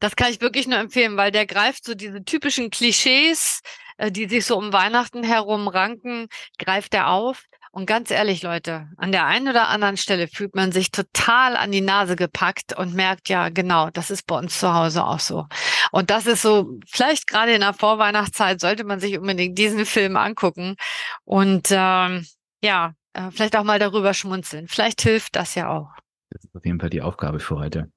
[0.01, 3.63] Das kann ich wirklich nur empfehlen, weil der greift so diese typischen Klischees,
[3.99, 6.29] die sich so um Weihnachten herum ranken,
[6.59, 7.45] greift er auf.
[7.71, 11.73] Und ganz ehrlich, Leute, an der einen oder anderen Stelle fühlt man sich total an
[11.73, 15.47] die Nase gepackt und merkt, ja, genau, das ist bei uns zu Hause auch so.
[15.91, 20.17] Und das ist so, vielleicht gerade in der Vorweihnachtszeit sollte man sich unbedingt diesen Film
[20.17, 20.77] angucken
[21.25, 22.25] und ähm,
[22.63, 24.69] ja, äh, vielleicht auch mal darüber schmunzeln.
[24.69, 25.91] Vielleicht hilft das ja auch.
[26.31, 27.91] Das ist auf jeden Fall die Aufgabe für heute.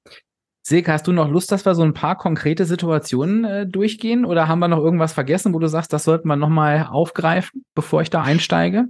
[0.68, 4.48] Silke, hast du noch Lust, dass wir so ein paar konkrete Situationen äh, durchgehen oder
[4.48, 8.10] haben wir noch irgendwas vergessen, wo du sagst, das sollten wir nochmal aufgreifen, bevor ich
[8.10, 8.84] da einsteige?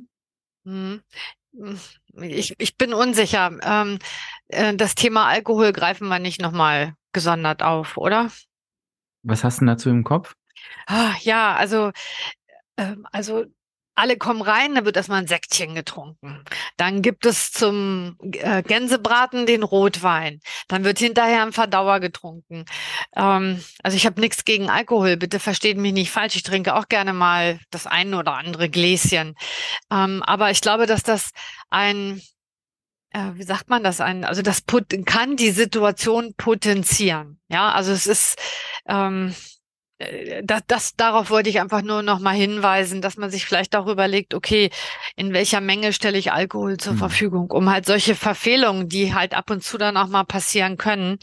[0.65, 1.01] Hm.
[2.21, 3.57] Ich, ich bin unsicher.
[3.63, 4.01] Ähm,
[4.49, 8.29] äh, das Thema Alkohol greifen wir nicht nochmal gesondert auf, oder?
[9.23, 10.35] Was hast du dazu im Kopf?
[10.89, 11.93] Ah, ja, also,
[12.75, 13.45] äh, also
[13.99, 16.45] alle kommen rein, da wird erstmal ein Säckchen getrunken.
[16.77, 20.41] Dann gibt es zum äh, Gänsebraten den Rotwein.
[20.69, 22.65] Dann wird hinterher ein Verdauer getrunken.
[23.17, 26.37] Ähm, also ich habe nichts gegen Alkohol, bitte versteht mich nicht falsch.
[26.37, 29.35] Ich trinke auch gerne mal das eine oder andere Gläschen.
[29.91, 31.31] Ähm, aber ich glaube, dass das
[31.69, 32.23] ein
[33.11, 34.65] äh, wie sagt man das ein, also das
[35.07, 37.41] kann die Situation potenzieren.
[37.49, 38.39] Ja, also es ist,
[38.87, 39.58] ähm, äh,
[40.45, 43.89] das, das, darauf wollte ich einfach nur noch mal hinweisen, dass man sich vielleicht auch
[43.89, 44.71] überlegt, okay,
[45.17, 46.99] in welcher Menge stelle ich Alkohol zur mhm.
[46.99, 51.19] Verfügung, um halt solche Verfehlungen, die halt ab und zu dann auch mal passieren können,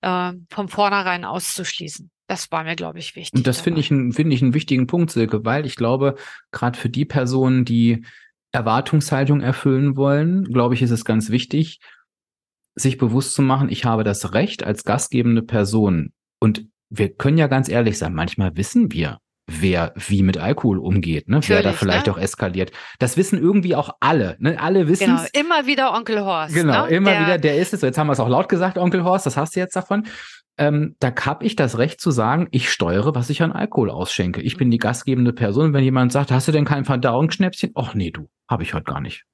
[0.00, 2.10] äh, von vornherein auszuschließen.
[2.26, 3.38] Das war mir, glaube ich, wichtig.
[3.38, 6.16] Und das finde ich, finde ich einen wichtigen Punkt, Silke, weil ich glaube,
[6.50, 8.04] gerade für die Personen, die
[8.50, 11.78] Erwartungshaltung erfüllen wollen, glaube ich, ist es ganz wichtig,
[12.74, 17.46] sich bewusst zu machen, ich habe das Recht als gastgebende Person und wir können ja
[17.46, 21.40] ganz ehrlich sein, manchmal wissen wir, wer wie mit Alkohol umgeht, ne?
[21.46, 22.12] wer da vielleicht ne?
[22.12, 22.72] auch eskaliert.
[22.98, 24.36] Das wissen irgendwie auch alle.
[24.40, 24.60] Ne?
[24.60, 26.54] Alle wissen Genau, immer wieder Onkel Horst.
[26.54, 26.94] Genau, ne?
[26.94, 27.82] immer der, wieder, der ist es.
[27.82, 30.06] Jetzt haben wir es auch laut gesagt, Onkel Horst, das hast du jetzt davon.
[30.58, 34.40] ähm, da habe ich das Recht zu sagen, ich steuere, was ich an Alkohol ausschenke.
[34.40, 35.72] Ich bin die gastgebende Person.
[35.72, 37.72] Wenn jemand sagt, hast du denn kein Verdauungsschnäpschen?
[37.74, 39.24] Ach nee, du, habe ich heute gar nicht.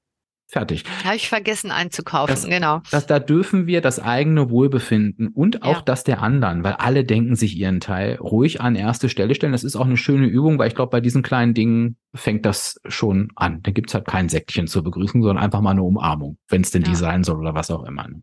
[0.53, 0.85] Fertig.
[1.03, 2.83] Habe ich vergessen einzukaufen, das, genau.
[2.91, 5.83] Das, da dürfen wir das eigene Wohlbefinden und auch ja.
[5.83, 9.53] das der anderen, weil alle denken sich ihren Teil ruhig an erste Stelle stellen.
[9.53, 12.79] Das ist auch eine schöne Übung, weil ich glaube, bei diesen kleinen Dingen fängt das
[12.87, 13.63] schon an.
[13.63, 16.83] Da gibt's halt kein Säckchen zur Begrüßung, sondern einfach mal eine Umarmung, wenn es denn
[16.83, 16.91] ja.
[16.91, 18.07] die sein soll oder was auch immer.
[18.09, 18.23] Ne?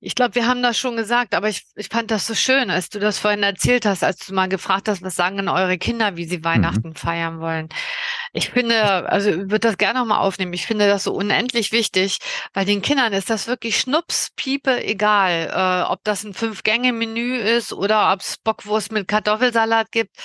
[0.00, 2.90] Ich glaube, wir haben das schon gesagt, aber ich, ich fand das so schön, als
[2.90, 6.16] du das vorhin erzählt hast, als du mal gefragt hast, was sagen denn eure Kinder,
[6.16, 6.44] wie sie mhm.
[6.44, 6.94] Weihnachten mhm.
[6.96, 7.68] feiern wollen.
[8.36, 10.52] Ich finde, also würde das gerne nochmal aufnehmen.
[10.54, 12.18] Ich finde das so unendlich wichtig,
[12.52, 17.72] weil den Kindern ist das wirklich Schnups, Piepe, egal, äh, ob das ein Fünf-Gänge-Menü ist
[17.72, 20.16] oder ob es Bockwurst mit Kartoffelsalat gibt.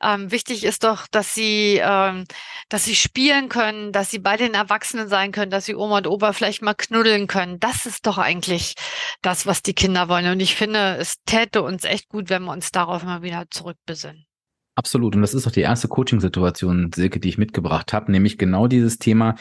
[0.00, 2.26] Ähm, wichtig ist doch, dass sie, ähm,
[2.68, 6.06] dass sie spielen können, dass sie bei den Erwachsenen sein können, dass sie Oma und
[6.06, 7.58] Opa vielleicht mal knuddeln können.
[7.58, 8.74] Das ist doch eigentlich
[9.22, 10.30] das, was die Kinder wollen.
[10.30, 14.24] Und ich finde, es täte uns echt gut, wenn wir uns darauf mal wieder zurückbesinnen.
[14.78, 15.16] Absolut.
[15.16, 18.98] Und das ist auch die erste Coaching-Situation, Silke, die ich mitgebracht habe, nämlich genau dieses
[18.98, 19.34] Thema,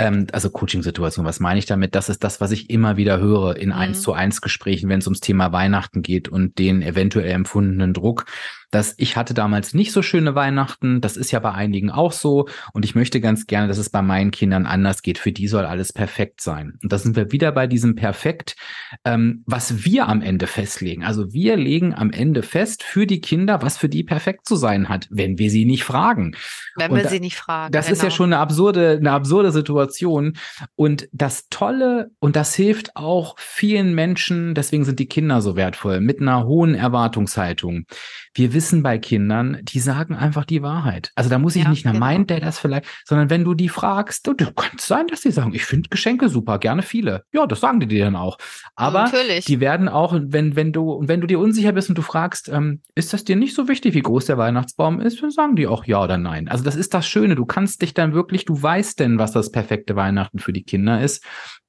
[0.00, 1.94] ähm, also Coaching-Situation, was meine ich damit?
[1.94, 4.02] Das ist das, was ich immer wieder höre in eins mhm.
[4.02, 8.26] zu eins Gesprächen, wenn es ums Thema Weihnachten geht und den eventuell empfundenen Druck
[8.70, 11.00] dass ich hatte damals nicht so schöne Weihnachten.
[11.00, 12.48] Das ist ja bei einigen auch so.
[12.72, 15.18] Und ich möchte ganz gerne, dass es bei meinen Kindern anders geht.
[15.18, 16.78] Für die soll alles perfekt sein.
[16.82, 18.56] Und da sind wir wieder bei diesem Perfekt,
[19.04, 21.04] ähm, was wir am Ende festlegen.
[21.04, 24.88] Also wir legen am Ende fest für die Kinder, was für die perfekt zu sein
[24.88, 26.36] hat, wenn wir sie nicht fragen.
[26.76, 27.72] Wenn wir da, sie nicht fragen.
[27.72, 27.92] Das genau.
[27.94, 28.16] ist ja genau.
[28.16, 30.34] schon eine absurde, eine absurde Situation.
[30.76, 36.00] Und das Tolle, und das hilft auch vielen Menschen, deswegen sind die Kinder so wertvoll,
[36.00, 37.86] mit einer hohen Erwartungshaltung.
[38.32, 41.10] Wir wissen bei Kindern, die sagen einfach die Wahrheit.
[41.16, 42.04] Also da muss ich ja, nicht, na genau.
[42.04, 45.32] meint der das vielleicht, sondern wenn du die fragst, du, du kannst sein, dass die
[45.32, 47.24] sagen, ich finde Geschenke super, gerne viele.
[47.32, 48.38] Ja, das sagen die dir dann auch.
[48.76, 49.44] Aber Natürlich.
[49.46, 52.82] die werden auch, wenn, wenn du, wenn du dir unsicher bist und du fragst, ähm,
[52.94, 55.84] ist das dir nicht so wichtig, wie groß der Weihnachtsbaum ist, dann sagen die auch
[55.84, 56.48] ja oder nein.
[56.48, 57.34] Also das ist das Schöne.
[57.34, 61.00] Du kannst dich dann wirklich, du weißt denn, was das perfekte Weihnachten für die Kinder
[61.00, 61.24] ist.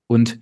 [0.08, 0.40] Und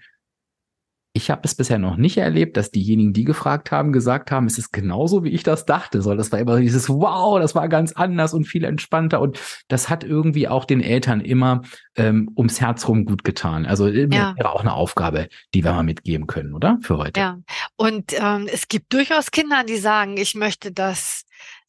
[1.20, 4.58] ich habe es bisher noch nicht erlebt, dass diejenigen, die gefragt haben, gesagt haben, es
[4.58, 6.02] ist genauso, wie ich das dachte.
[6.02, 9.20] So, das war immer dieses Wow, das war ganz anders und viel entspannter.
[9.20, 11.64] Und das hat irgendwie auch den Eltern immer
[11.98, 13.66] ähm, ums Herz rum gut getan.
[13.66, 14.34] Also äh, ja.
[14.38, 16.80] wäre auch eine Aufgabe, die wir mal mitgeben können, oder?
[16.82, 17.20] Für heute.
[17.20, 17.38] Ja.
[17.76, 21.26] Und ähm, es gibt durchaus Kinder, die sagen, ich möchte das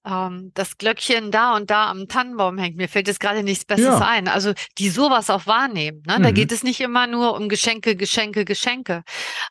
[0.06, 2.76] ähm, das Glöckchen da und da am Tannenbaum hängt.
[2.76, 4.06] Mir fällt jetzt gerade nichts Besseres ja.
[4.06, 4.28] ein.
[4.28, 6.02] Also die sowas auch wahrnehmen.
[6.06, 6.18] Ne?
[6.18, 6.22] Mhm.
[6.22, 9.02] Da geht es nicht immer nur um Geschenke, Geschenke, Geschenke.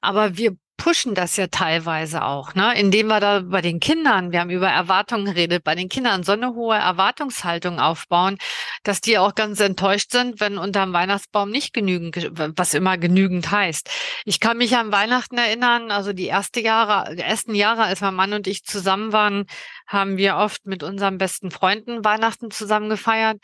[0.02, 2.74] Aber wir pushen das ja teilweise auch, ne?
[2.80, 6.32] indem wir da bei den Kindern, wir haben über Erwartungen geredet, bei den Kindern so
[6.32, 8.38] eine hohe Erwartungshaltung aufbauen,
[8.84, 13.90] dass die auch ganz enttäuscht sind, wenn unterm Weihnachtsbaum nicht genügend, was immer genügend heißt.
[14.26, 18.16] Ich kann mich an Weihnachten erinnern, also die erste Jahre, die ersten Jahre, als mein
[18.16, 19.46] Mann und ich zusammen waren,
[19.86, 23.38] haben wir oft mit unseren besten Freunden Weihnachten zusammen gefeiert.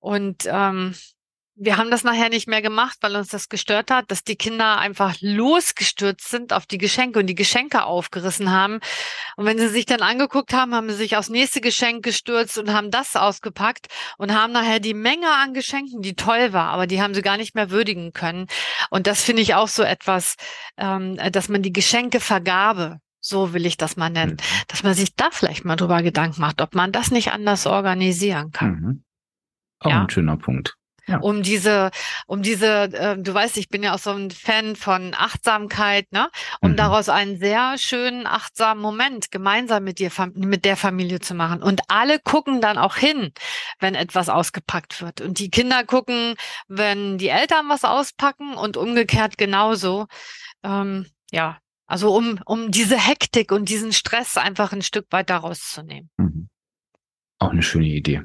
[0.00, 0.94] Und ähm,
[1.56, 4.78] wir haben das nachher nicht mehr gemacht, weil uns das gestört hat, dass die Kinder
[4.78, 8.80] einfach losgestürzt sind auf die Geschenke und die Geschenke aufgerissen haben.
[9.36, 12.72] Und wenn sie sich dann angeguckt haben, haben sie sich aufs nächste Geschenk gestürzt und
[12.72, 17.02] haben das ausgepackt und haben nachher die Menge an Geschenken, die toll war, aber die
[17.02, 18.46] haben sie gar nicht mehr würdigen können.
[18.88, 20.36] Und das finde ich auch so etwas,
[20.78, 24.64] ähm, dass man die Geschenkevergabe so will ich das mal nennen, mhm.
[24.68, 28.50] dass man sich da vielleicht mal drüber Gedanken macht, ob man das nicht anders organisieren
[28.50, 28.70] kann.
[28.70, 29.04] Mhm.
[29.80, 30.02] Auch ja.
[30.02, 30.79] ein schöner Punkt.
[31.10, 31.18] Ja.
[31.18, 31.90] Um diese,
[32.26, 36.30] um diese, äh, du weißt, ich bin ja auch so ein Fan von Achtsamkeit, ne?
[36.60, 36.76] Um mhm.
[36.76, 41.62] daraus einen sehr schönen, achtsamen Moment gemeinsam mit dir, mit der Familie zu machen.
[41.64, 43.32] Und alle gucken dann auch hin,
[43.80, 45.20] wenn etwas ausgepackt wird.
[45.20, 46.36] Und die Kinder gucken,
[46.68, 50.06] wenn die Eltern was auspacken und umgekehrt genauso.
[50.62, 56.08] Ähm, ja, also um, um diese Hektik und diesen Stress einfach ein Stück weiter rauszunehmen.
[56.18, 56.48] Mhm.
[57.40, 58.22] Auch eine schöne Idee.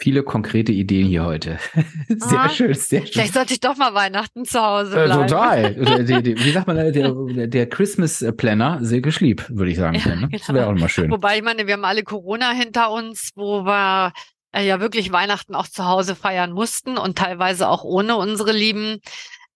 [0.00, 1.58] Viele konkrete Ideen hier heute.
[2.08, 3.12] Sehr ah, schön, sehr schön.
[3.12, 5.10] Vielleicht sollte ich doch mal Weihnachten zu Hause bleiben.
[5.10, 5.76] Äh, total.
[6.44, 9.96] wie sagt man, der, der Christmas Planner, sehr geschlieb, würde ich sagen.
[9.96, 10.28] Ja, können, ne?
[10.28, 10.38] genau.
[10.38, 11.10] Das wäre auch mal schön.
[11.10, 14.12] Wobei, ich meine, wir haben alle Corona hinter uns, wo wir
[14.52, 19.00] äh, ja wirklich Weihnachten auch zu Hause feiern mussten und teilweise auch ohne unsere Lieben.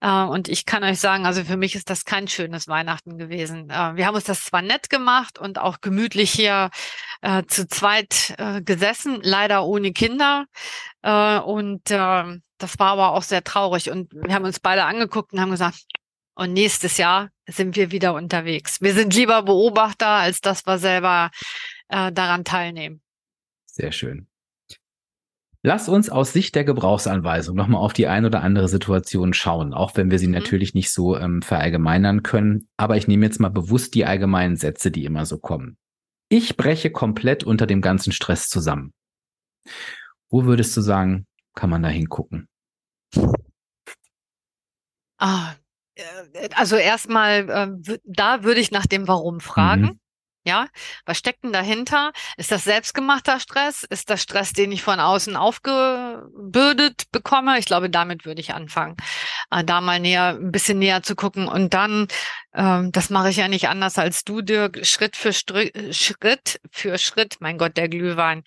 [0.05, 3.71] Äh, und ich kann euch sagen, also für mich ist das kein schönes Weihnachten gewesen.
[3.71, 6.71] Äh, wir haben uns das zwar nett gemacht und auch gemütlich hier
[7.23, 8.35] äh, zu zweit
[8.65, 10.45] gesessen, leider ohne Kinder.
[11.03, 13.91] Und ähm, das war aber auch sehr traurig.
[13.91, 15.81] Und wir haben uns beide angeguckt und haben gesagt,
[16.35, 18.81] und nächstes Jahr sind wir wieder unterwegs.
[18.81, 21.31] Wir sind lieber Beobachter, als dass wir selber
[21.89, 23.03] daran teilnehmen.
[23.67, 24.27] Sehr schön.
[25.67, 29.97] Lass uns aus Sicht der Gebrauchsanweisung nochmal auf die ein oder andere Situation schauen, auch
[29.97, 30.35] wenn wir sie mhm.
[30.35, 32.69] natürlich nicht so ähm, verallgemeinern können.
[32.77, 35.79] Aber ich nehme jetzt mal bewusst die allgemeinen Sätze, die immer so kommen.
[36.29, 38.93] Ich breche komplett unter dem ganzen Stress zusammen.
[40.29, 42.47] Wo würdest du sagen, kann man da hingucken?
[45.17, 45.55] Ah,
[45.95, 49.83] äh, also erstmal, äh, da würde ich nach dem Warum fragen.
[49.83, 50.01] Mhm.
[50.47, 50.69] Ja,
[51.07, 52.13] was steckt denn dahinter?
[52.37, 53.83] Ist das selbstgemachter Stress?
[53.83, 57.59] Ist das Stress, den ich von außen aufgebürdet bekomme?
[57.59, 58.97] Ich glaube, damit würde ich anfangen,
[59.51, 61.49] äh, da mal näher, ein bisschen näher zu gucken.
[61.49, 62.09] Und dann,
[62.55, 66.99] ähm, das mache ich ja nicht anders als du, Dirk, Schritt für Str Schritt für
[66.99, 68.43] Schritt, mein Gott, der Glühwein,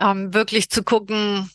[0.00, 1.50] ähm, wirklich zu gucken,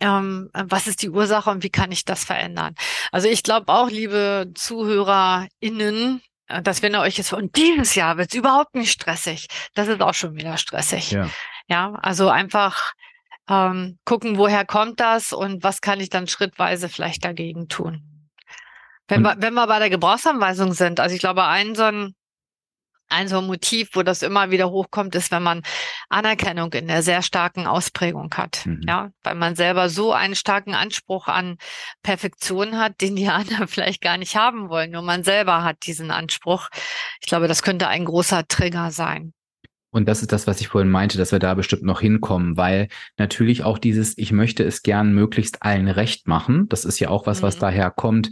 [0.00, 2.74] ähm, was ist die Ursache und wie kann ich das verändern?
[3.12, 6.22] Also ich glaube auch, liebe ZuhörerInnen,
[6.62, 9.48] dass wenn ihr euch jetzt, und dieses Jahr wird es überhaupt nicht stressig.
[9.74, 11.10] Das ist auch schon wieder stressig.
[11.10, 11.28] Ja,
[11.66, 12.92] ja also einfach
[13.48, 18.02] ähm, gucken, woher kommt das und was kann ich dann schrittweise vielleicht dagegen tun.
[19.08, 22.14] Wenn wir, wenn wir bei der Gebrauchsanweisung sind, also ich glaube, ein so ein
[23.08, 25.62] ein so ein Motiv, wo das immer wieder hochkommt, ist, wenn man
[26.08, 28.66] Anerkennung in der sehr starken Ausprägung hat.
[28.66, 28.82] Mhm.
[28.86, 31.56] Ja, weil man selber so einen starken Anspruch an
[32.02, 34.90] Perfektion hat, den die anderen vielleicht gar nicht haben wollen.
[34.90, 36.68] Nur man selber hat diesen Anspruch.
[37.20, 39.32] Ich glaube, das könnte ein großer Trigger sein.
[39.90, 42.88] Und das ist das, was ich vorhin meinte, dass wir da bestimmt noch hinkommen, weil
[43.16, 47.26] natürlich auch dieses, ich möchte es gern möglichst allen recht machen, das ist ja auch
[47.26, 47.60] was, was mhm.
[47.60, 48.30] daher kommt.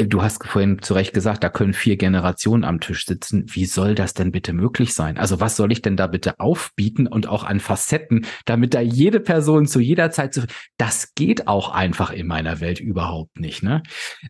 [0.00, 3.44] Äh, du hast vorhin zu Recht gesagt, da können vier Generationen am Tisch sitzen.
[3.48, 5.18] Wie soll das denn bitte möglich sein?
[5.18, 9.20] Also was soll ich denn da bitte aufbieten und auch an Facetten, damit da jede
[9.20, 10.46] Person zu jeder Zeit zu,
[10.76, 13.82] das geht auch einfach in meiner Welt überhaupt nicht, ne?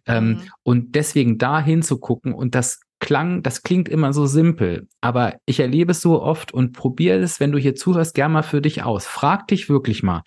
[0.06, 0.42] Ähm, mhm.
[0.62, 5.92] Und deswegen da hinzugucken und das klang, das klingt immer so simpel, aber ich erlebe
[5.92, 9.06] es so oft und probiere es, wenn du hier zuhörst, gern mal für dich aus.
[9.06, 10.22] Frag dich wirklich mal,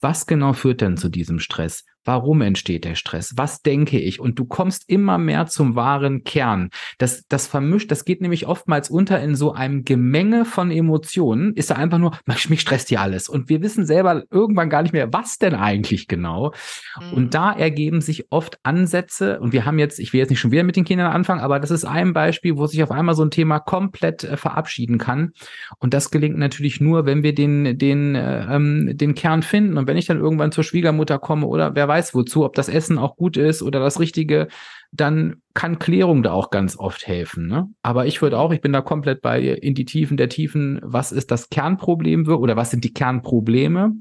[0.00, 1.84] was genau führt denn zu diesem Stress?
[2.06, 3.34] Warum entsteht der Stress?
[3.36, 4.20] Was denke ich?
[4.20, 6.70] Und du kommst immer mehr zum wahren Kern.
[6.98, 11.52] Das, das vermischt, das geht nämlich oftmals unter in so einem Gemenge von Emotionen.
[11.54, 12.16] Ist da einfach nur,
[12.48, 13.28] mich stresst hier alles.
[13.28, 16.52] Und wir wissen selber irgendwann gar nicht mehr, was denn eigentlich genau.
[17.00, 17.12] Mhm.
[17.16, 19.40] Und da ergeben sich oft Ansätze.
[19.40, 21.58] Und wir haben jetzt, ich will jetzt nicht schon wieder mit den Kindern anfangen, aber
[21.58, 25.32] das ist ein Beispiel, wo sich auf einmal so ein Thema komplett äh, verabschieden kann.
[25.78, 29.76] Und das gelingt natürlich nur, wenn wir den, den, äh, ähm, den Kern finden.
[29.76, 32.68] Und wenn ich dann irgendwann zur Schwiegermutter komme oder wer weiß, weiß wozu, ob das
[32.68, 34.48] Essen auch gut ist oder das Richtige,
[34.92, 37.46] dann kann Klärung da auch ganz oft helfen.
[37.48, 37.68] Ne?
[37.82, 41.12] Aber ich würde auch, ich bin da komplett bei in die Tiefen der Tiefen, was
[41.12, 43.94] ist das Kernproblem oder was sind die Kernprobleme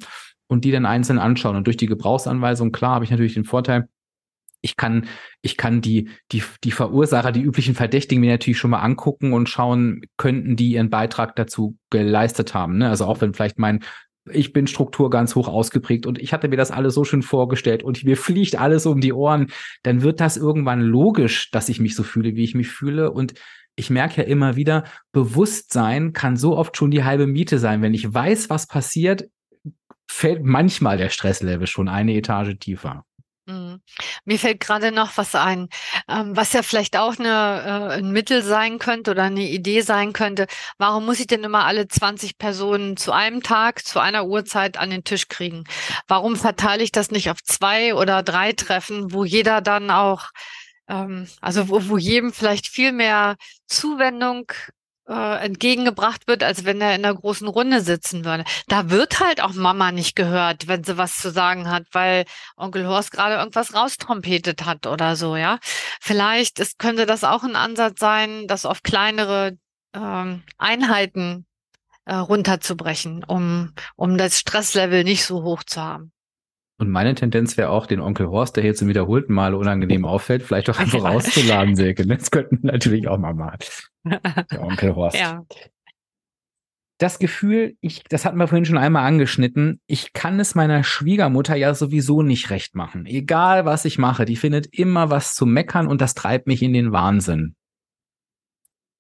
[0.48, 1.56] und die dann einzeln anschauen.
[1.56, 3.88] Und durch die Gebrauchsanweisung, klar, habe ich natürlich den Vorteil,
[4.62, 5.06] ich kann,
[5.42, 9.48] ich kann die, die, die Verursacher, die üblichen Verdächtigen mir natürlich schon mal angucken und
[9.48, 12.80] schauen, könnten die ihren Beitrag dazu geleistet haben.
[12.80, 12.90] Ne?
[12.90, 13.84] Also auch wenn vielleicht mein
[14.32, 17.84] ich bin Struktur ganz hoch ausgeprägt und ich hatte mir das alles so schön vorgestellt
[17.84, 19.48] und mir fliegt alles um die Ohren,
[19.84, 23.34] dann wird das irgendwann logisch, dass ich mich so fühle, wie ich mich fühle und
[23.76, 27.82] ich merke ja immer wieder, Bewusstsein kann so oft schon die halbe Miete sein.
[27.82, 29.26] Wenn ich weiß, was passiert,
[30.10, 33.04] fällt manchmal der Stresslevel schon eine Etage tiefer.
[33.48, 33.82] Mhm.
[34.26, 35.70] Mir fällt gerade noch was ein,
[36.10, 40.14] ähm, was ja vielleicht auch eine, äh, ein Mittel sein könnte oder eine Idee sein
[40.14, 40.48] könnte.
[40.80, 44.90] Warum muss ich denn immer alle 20 Personen zu einem Tag, zu einer Uhrzeit an
[44.90, 45.64] den Tisch kriegen?
[46.08, 50.30] Warum verteile ich das nicht auf zwei oder drei Treffen, wo jeder dann auch,
[50.88, 53.36] ähm, also wo, wo jedem vielleicht viel mehr
[53.68, 54.52] Zuwendung
[55.08, 58.44] äh, entgegengebracht wird, als wenn er in einer großen Runde sitzen würde.
[58.68, 62.26] Da wird halt auch Mama nicht gehört, wenn sie was zu sagen hat, weil
[62.58, 65.60] Onkel Horst gerade irgendwas raustrompetet hat oder so, ja.
[66.02, 69.58] Vielleicht ist, könnte das auch ein Ansatz sein, das auf kleinere
[69.94, 71.46] ähm, Einheiten
[72.06, 76.12] äh, runterzubrechen, um, um das Stresslevel nicht so hoch zu haben.
[76.78, 80.44] Und meine Tendenz wäre auch, den Onkel Horst, der hier zum wiederholten Male unangenehm auffällt,
[80.44, 82.06] vielleicht auch einfach rauszuladen, Silke.
[82.06, 83.60] Das könnten wir natürlich auch mal machen.
[84.06, 85.18] Der Onkel Horst.
[85.18, 85.46] Ja.
[86.98, 91.56] Das Gefühl, ich, das hatten wir vorhin schon einmal angeschnitten, ich kann es meiner Schwiegermutter
[91.56, 93.06] ja sowieso nicht recht machen.
[93.06, 96.72] Egal was ich mache, die findet immer was zu meckern und das treibt mich in
[96.72, 97.56] den Wahnsinn.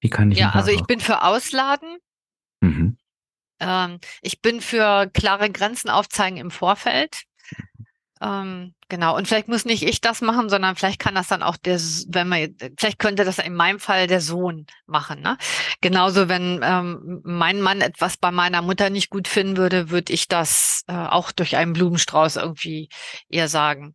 [0.01, 1.97] Wie kann ich Ja, also ich bin für Ausladen.
[2.59, 2.97] Mhm.
[3.61, 7.23] Ähm, ich bin für klare Grenzen aufzeigen im Vorfeld.
[8.25, 9.15] Ähm, genau.
[9.15, 12.27] Und vielleicht muss nicht ich das machen, sondern vielleicht kann das dann auch der, wenn
[12.27, 15.21] man, vielleicht könnte das in meinem Fall der Sohn machen.
[15.21, 15.37] Ne?
[15.81, 20.27] Genauso, wenn ähm, mein Mann etwas bei meiner Mutter nicht gut finden würde, würde ich
[20.27, 22.89] das äh, auch durch einen Blumenstrauß irgendwie
[23.29, 23.93] eher sagen.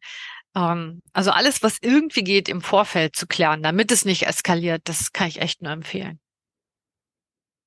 [0.54, 5.12] Ähm, also alles, was irgendwie geht, im Vorfeld zu klären, damit es nicht eskaliert, das
[5.12, 6.20] kann ich echt nur empfehlen.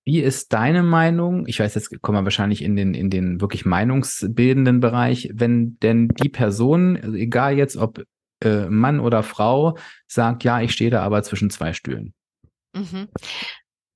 [0.05, 1.47] Wie ist deine Meinung?
[1.47, 6.09] Ich weiß, jetzt kommen wir wahrscheinlich in den, in den wirklich meinungsbildenden Bereich, wenn denn
[6.09, 8.03] die Person, also egal jetzt ob
[8.43, 9.77] äh, Mann oder Frau,
[10.07, 12.13] sagt, ja, ich stehe da aber zwischen zwei Stühlen.
[12.75, 13.07] Mhm.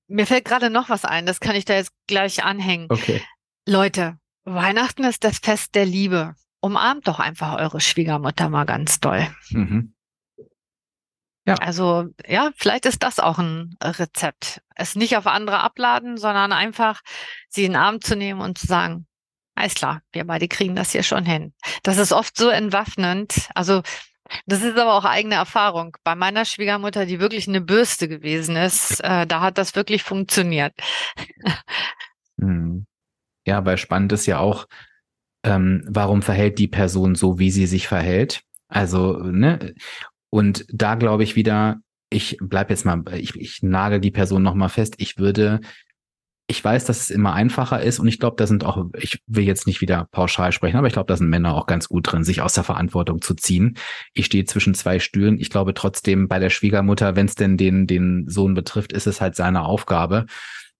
[0.07, 2.87] Mir fällt gerade noch was ein, das kann ich da jetzt gleich anhängen.
[2.89, 3.21] Okay.
[3.67, 6.35] Leute, Weihnachten ist das Fest der Liebe.
[6.61, 9.27] Umarmt doch einfach eure Schwiegermutter mal ganz doll.
[9.49, 9.93] Mhm.
[11.47, 11.55] Ja.
[11.55, 14.61] Also ja, vielleicht ist das auch ein Rezept.
[14.75, 17.01] Es nicht auf andere abladen, sondern einfach
[17.47, 19.07] sie in den Arm zu nehmen und zu sagen,
[19.55, 21.53] alles klar, wir beide kriegen das hier schon hin.
[21.83, 23.49] Das ist oft so entwaffnend.
[23.55, 23.81] Also
[24.45, 25.95] das ist aber auch eigene Erfahrung.
[26.03, 30.73] Bei meiner Schwiegermutter, die wirklich eine Bürste gewesen ist, äh, da hat das wirklich funktioniert.
[32.39, 32.85] Hm.
[33.47, 34.67] Ja, weil spannend ist ja auch,
[35.43, 38.43] ähm, warum verhält die Person so, wie sie sich verhält?
[38.67, 39.73] Also, ne,
[40.29, 41.77] und da glaube ich wieder,
[42.09, 44.95] ich bleib jetzt mal, ich, ich nagel die Person nochmal fest.
[44.97, 45.59] Ich würde,
[46.47, 49.43] ich weiß, dass es immer einfacher ist und ich glaube, da sind auch, ich will
[49.43, 52.23] jetzt nicht wieder pauschal sprechen, aber ich glaube, da sind Männer auch ganz gut drin,
[52.23, 53.77] sich aus der Verantwortung zu ziehen.
[54.13, 55.39] Ich stehe zwischen zwei Stühlen.
[55.39, 59.19] Ich glaube trotzdem bei der Schwiegermutter, wenn es denn den, den Sohn betrifft, ist es
[59.21, 60.25] halt seine Aufgabe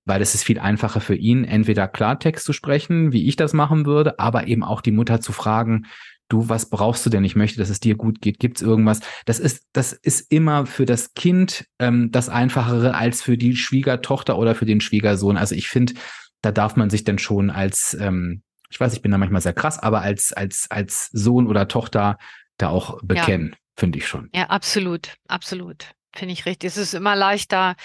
[0.07, 3.85] weil es ist viel einfacher für ihn, entweder Klartext zu sprechen, wie ich das machen
[3.85, 5.85] würde, aber eben auch die Mutter zu fragen,
[6.29, 7.23] du, was brauchst du denn?
[7.23, 8.39] Ich möchte, dass es dir gut geht.
[8.39, 8.99] Gibt's irgendwas?
[9.25, 14.37] Das ist, das ist immer für das Kind ähm, das Einfachere als für die Schwiegertochter
[14.37, 15.37] oder für den Schwiegersohn.
[15.37, 15.93] Also ich finde,
[16.41, 19.53] da darf man sich dann schon als, ähm, ich weiß, ich bin da manchmal sehr
[19.53, 22.17] krass, aber als, als, als Sohn oder Tochter
[22.57, 23.57] da auch bekennen, ja.
[23.77, 24.29] finde ich schon.
[24.33, 25.91] Ja, absolut, absolut.
[26.15, 26.69] Finde ich richtig.
[26.69, 27.75] Es ist immer leichter,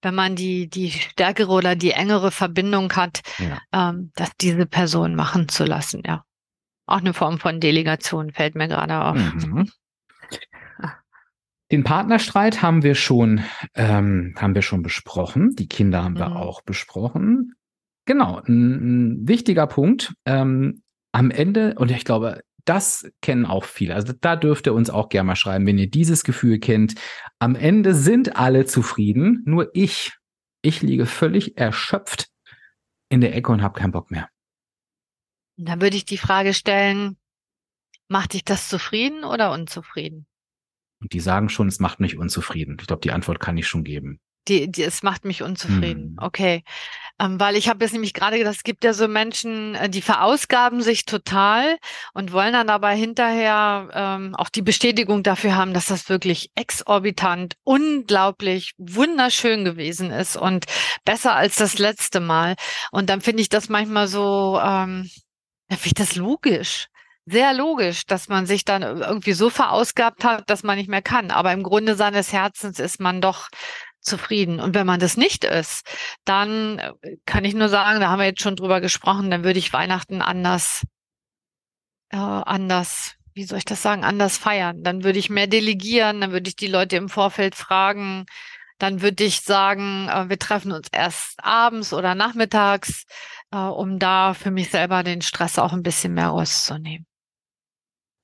[0.00, 3.60] wenn man die, die stärkere oder die engere Verbindung hat, ja.
[3.72, 6.24] ähm, das diese Person machen zu lassen, ja.
[6.86, 9.16] Auch eine Form von Delegation fällt mir gerade auf.
[9.16, 9.68] Mhm.
[11.70, 13.42] Den Partnerstreit haben wir schon,
[13.74, 15.54] ähm, haben wir schon besprochen.
[15.56, 16.36] Die Kinder haben wir mhm.
[16.36, 17.54] auch besprochen.
[18.04, 20.12] Genau, ein, ein wichtiger Punkt.
[20.26, 23.94] Ähm, am Ende, und ich glaube, das kennen auch viele.
[23.94, 26.94] Also da dürft ihr uns auch gerne mal schreiben, wenn ihr dieses Gefühl kennt.
[27.38, 30.12] Am Ende sind alle zufrieden, nur ich,
[30.62, 32.28] ich liege völlig erschöpft
[33.08, 34.28] in der Ecke und habe keinen Bock mehr.
[35.56, 37.16] Dann würde ich die Frage stellen,
[38.08, 40.26] macht dich das zufrieden oder unzufrieden?
[41.00, 42.76] Und die sagen schon, es macht mich unzufrieden.
[42.80, 44.20] Ich glaube, die Antwort kann ich schon geben.
[44.48, 46.16] Die, die, es macht mich unzufrieden.
[46.16, 46.16] Hm.
[46.18, 46.64] Okay.
[47.20, 50.02] Ähm, weil ich habe jetzt nämlich gerade gedacht, es gibt ja so Menschen, äh, die
[50.02, 51.76] verausgaben sich total
[52.12, 57.54] und wollen dann aber hinterher ähm, auch die Bestätigung dafür haben, dass das wirklich exorbitant,
[57.62, 60.66] unglaublich, wunderschön gewesen ist und
[61.04, 62.56] besser als das letzte Mal.
[62.90, 65.08] Und dann finde ich das manchmal so, ähm,
[65.72, 66.88] da finde ich das logisch
[67.26, 71.30] sehr logisch, dass man sich dann irgendwie so verausgabt hat, dass man nicht mehr kann.
[71.30, 73.48] Aber im Grunde seines Herzens ist man doch
[74.00, 74.60] zufrieden.
[74.60, 75.86] Und wenn man das nicht ist,
[76.24, 76.92] dann äh,
[77.24, 80.20] kann ich nur sagen, da haben wir jetzt schon drüber gesprochen, dann würde ich Weihnachten
[80.20, 80.82] anders,
[82.10, 84.82] äh, anders, wie soll ich das sagen, anders feiern.
[84.82, 88.26] Dann würde ich mehr delegieren, dann würde ich die Leute im Vorfeld fragen,
[88.78, 93.04] dann würde ich sagen, äh, wir treffen uns erst abends oder nachmittags,
[93.52, 97.06] äh, um da für mich selber den Stress auch ein bisschen mehr rauszunehmen.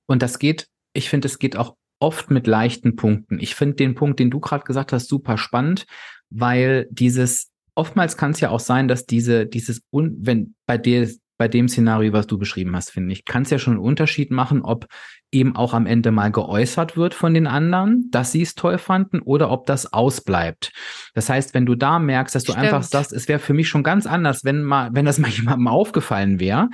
[0.06, 3.38] Und das geht, ich finde, es geht auch oft mit leichten Punkten.
[3.38, 5.86] Ich finde den Punkt, den du gerade gesagt hast, super spannend,
[6.30, 11.08] weil dieses oftmals kann es ja auch sein, dass diese dieses wenn bei dir
[11.38, 14.30] bei dem Szenario, was du beschrieben hast, finde ich, kann es ja schon einen Unterschied
[14.30, 14.86] machen, ob
[15.30, 19.20] eben auch am Ende mal geäußert wird von den anderen, dass sie es toll fanden
[19.20, 20.72] oder ob das ausbleibt.
[21.14, 22.66] Das heißt, wenn du da merkst, dass du Stimmt.
[22.66, 25.68] einfach sagst, es wäre für mich schon ganz anders, wenn mal, wenn das mal jemandem
[25.68, 26.68] aufgefallen wäre,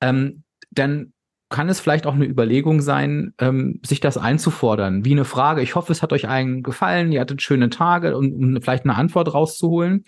[0.00, 1.12] ähm, dann
[1.50, 5.62] kann es vielleicht auch eine Überlegung sein, ähm, sich das einzufordern, wie eine Frage.
[5.62, 8.94] Ich hoffe, es hat euch allen gefallen, ihr hattet schöne Tage, um, um vielleicht eine
[8.94, 10.04] Antwort rauszuholen.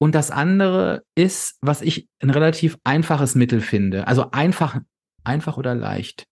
[0.00, 4.06] Und das andere ist, was ich ein relativ einfaches Mittel finde.
[4.06, 4.80] Also einfach,
[5.24, 6.26] einfach oder leicht.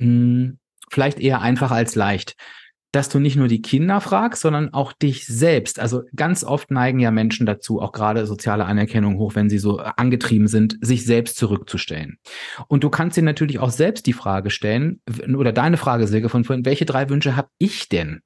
[0.00, 0.58] Hm,
[0.90, 2.36] vielleicht eher einfach als leicht
[2.92, 5.78] dass du nicht nur die Kinder fragst, sondern auch dich selbst.
[5.78, 9.78] Also ganz oft neigen ja Menschen dazu, auch gerade soziale Anerkennung hoch, wenn sie so
[9.78, 12.18] angetrieben sind, sich selbst zurückzustellen.
[12.66, 15.00] Und du kannst dir natürlich auch selbst die Frage stellen,
[15.36, 18.22] oder deine Frage, Silke, von vorhin, welche drei Wünsche habe ich denn?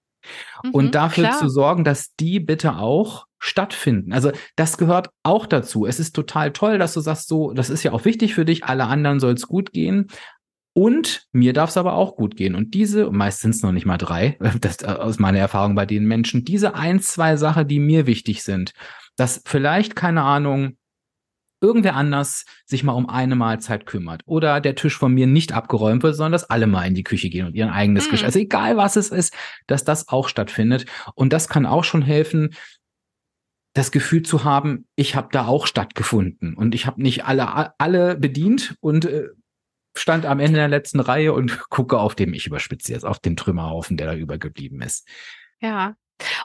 [0.63, 1.39] Mhm, und dafür klar.
[1.39, 4.15] zu sorgen, dass die bitte auch stattfinden.
[4.15, 5.85] Also das gehört auch dazu.
[5.85, 8.65] Es ist total toll, dass du sagst, so, das ist ja auch wichtig für dich,
[8.65, 10.07] alle anderen soll es gut gehen.
[10.73, 12.55] Und mir darf es aber auch gut gehen.
[12.55, 15.85] Und diese, meist sind es noch nicht mal drei, das äh, aus meiner Erfahrung bei
[15.85, 18.73] den Menschen, diese ein, zwei Sachen, die mir wichtig sind,
[19.17, 20.79] dass vielleicht, keine Ahnung,
[21.61, 26.03] irgendwer anders sich mal um eine Mahlzeit kümmert oder der Tisch von mir nicht abgeräumt
[26.03, 28.11] wird, sondern dass alle mal in die Küche gehen und ihren eigenes mhm.
[28.11, 28.27] Geschirr.
[28.27, 29.35] Also egal was es ist,
[29.67, 30.87] dass das auch stattfindet.
[31.15, 32.55] Und das kann auch schon helfen,
[33.75, 38.17] das Gefühl zu haben, ich habe da auch stattgefunden und ich habe nicht alle alle
[38.17, 39.29] bedient und äh,
[39.97, 43.37] stand am Ende der letzten Reihe und gucke auf dem, ich überspitze jetzt, auf den
[43.37, 45.07] Trümmerhaufen, der da übergeblieben ist.
[45.61, 45.95] Ja.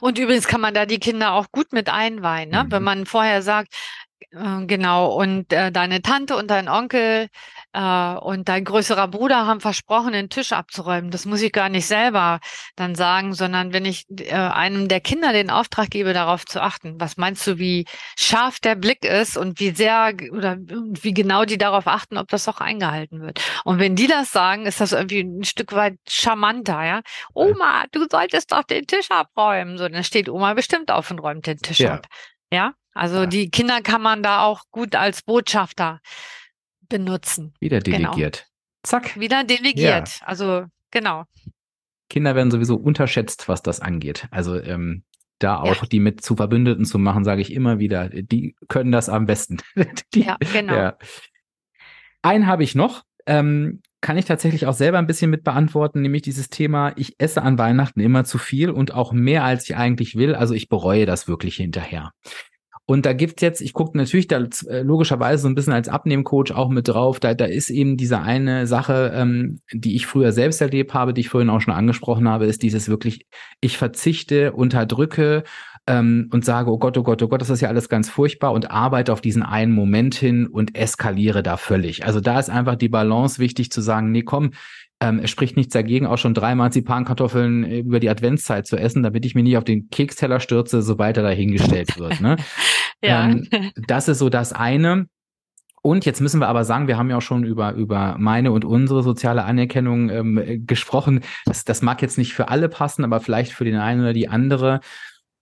[0.00, 2.64] Und übrigens kann man da die Kinder auch gut mit einweihen, ne?
[2.64, 2.72] Mhm.
[2.72, 3.72] wenn man vorher sagt,
[4.32, 7.28] genau, und äh, deine Tante und dein Onkel
[7.72, 11.10] äh, und dein größerer Bruder haben versprochen, den Tisch abzuräumen.
[11.10, 12.40] Das muss ich gar nicht selber
[12.76, 17.00] dann sagen, sondern wenn ich äh, einem der Kinder den Auftrag gebe, darauf zu achten.
[17.00, 21.58] Was meinst du, wie scharf der Blick ist und wie sehr oder wie genau die
[21.58, 23.40] darauf achten, ob das auch eingehalten wird?
[23.64, 27.00] Und wenn die das sagen, ist das irgendwie ein Stück weit charmanter, ja?
[27.34, 29.78] Oma, du solltest doch den Tisch abräumen.
[29.78, 31.94] So, dann steht Oma bestimmt auf und räumt den Tisch ja.
[31.94, 32.06] ab.
[32.52, 33.26] Ja, also ja.
[33.26, 36.00] die Kinder kann man da auch gut als Botschafter
[36.88, 37.54] benutzen.
[37.60, 38.12] Wieder genau.
[38.12, 38.36] delegiert.
[38.36, 38.50] Genau.
[38.82, 39.18] Zack.
[39.18, 40.20] Wieder delegiert.
[40.20, 40.26] Ja.
[40.26, 41.24] Also genau.
[42.08, 44.26] Kinder werden sowieso unterschätzt, was das angeht.
[44.30, 45.04] Also ähm,
[45.38, 45.88] da auch ja.
[45.90, 49.58] die mit zu Verbündeten zu machen, sage ich immer wieder, die können das am besten.
[50.14, 50.74] die, ja, genau.
[50.74, 50.98] Ja.
[52.22, 56.22] Einen habe ich noch, ähm, kann ich tatsächlich auch selber ein bisschen mit beantworten, nämlich
[56.22, 60.16] dieses Thema, ich esse an Weihnachten immer zu viel und auch mehr, als ich eigentlich
[60.16, 60.34] will.
[60.34, 62.12] Also ich bereue das wirklich hinterher.
[62.90, 66.50] Und da gibt's jetzt, ich gucke natürlich da äh, logischerweise so ein bisschen als Abnehmcoach
[66.52, 70.60] auch mit drauf, da, da ist eben diese eine Sache, ähm, die ich früher selbst
[70.60, 73.28] erlebt habe, die ich vorhin auch schon angesprochen habe, ist dieses wirklich,
[73.60, 75.44] ich verzichte, unterdrücke
[75.86, 78.50] ähm, und sage, oh Gott, oh Gott, oh Gott, das ist ja alles ganz furchtbar
[78.50, 82.04] und arbeite auf diesen einen Moment hin und eskaliere da völlig.
[82.04, 84.50] Also da ist einfach die Balance wichtig zu sagen, nee, komm,
[85.00, 89.24] ähm, es spricht nichts dagegen, auch schon drei Marzipankartoffeln über die Adventszeit zu essen, damit
[89.24, 92.20] ich mir nicht auf den Keksteller stürze, sobald er dahingestellt wird.
[92.20, 92.36] Ne?
[93.02, 93.28] ja.
[93.28, 93.48] Ähm,
[93.86, 95.06] das ist so das eine.
[95.82, 98.66] Und jetzt müssen wir aber sagen, wir haben ja auch schon über, über meine und
[98.66, 101.20] unsere soziale Anerkennung ähm, gesprochen.
[101.46, 104.28] Das, das mag jetzt nicht für alle passen, aber vielleicht für den einen oder die
[104.28, 104.80] andere.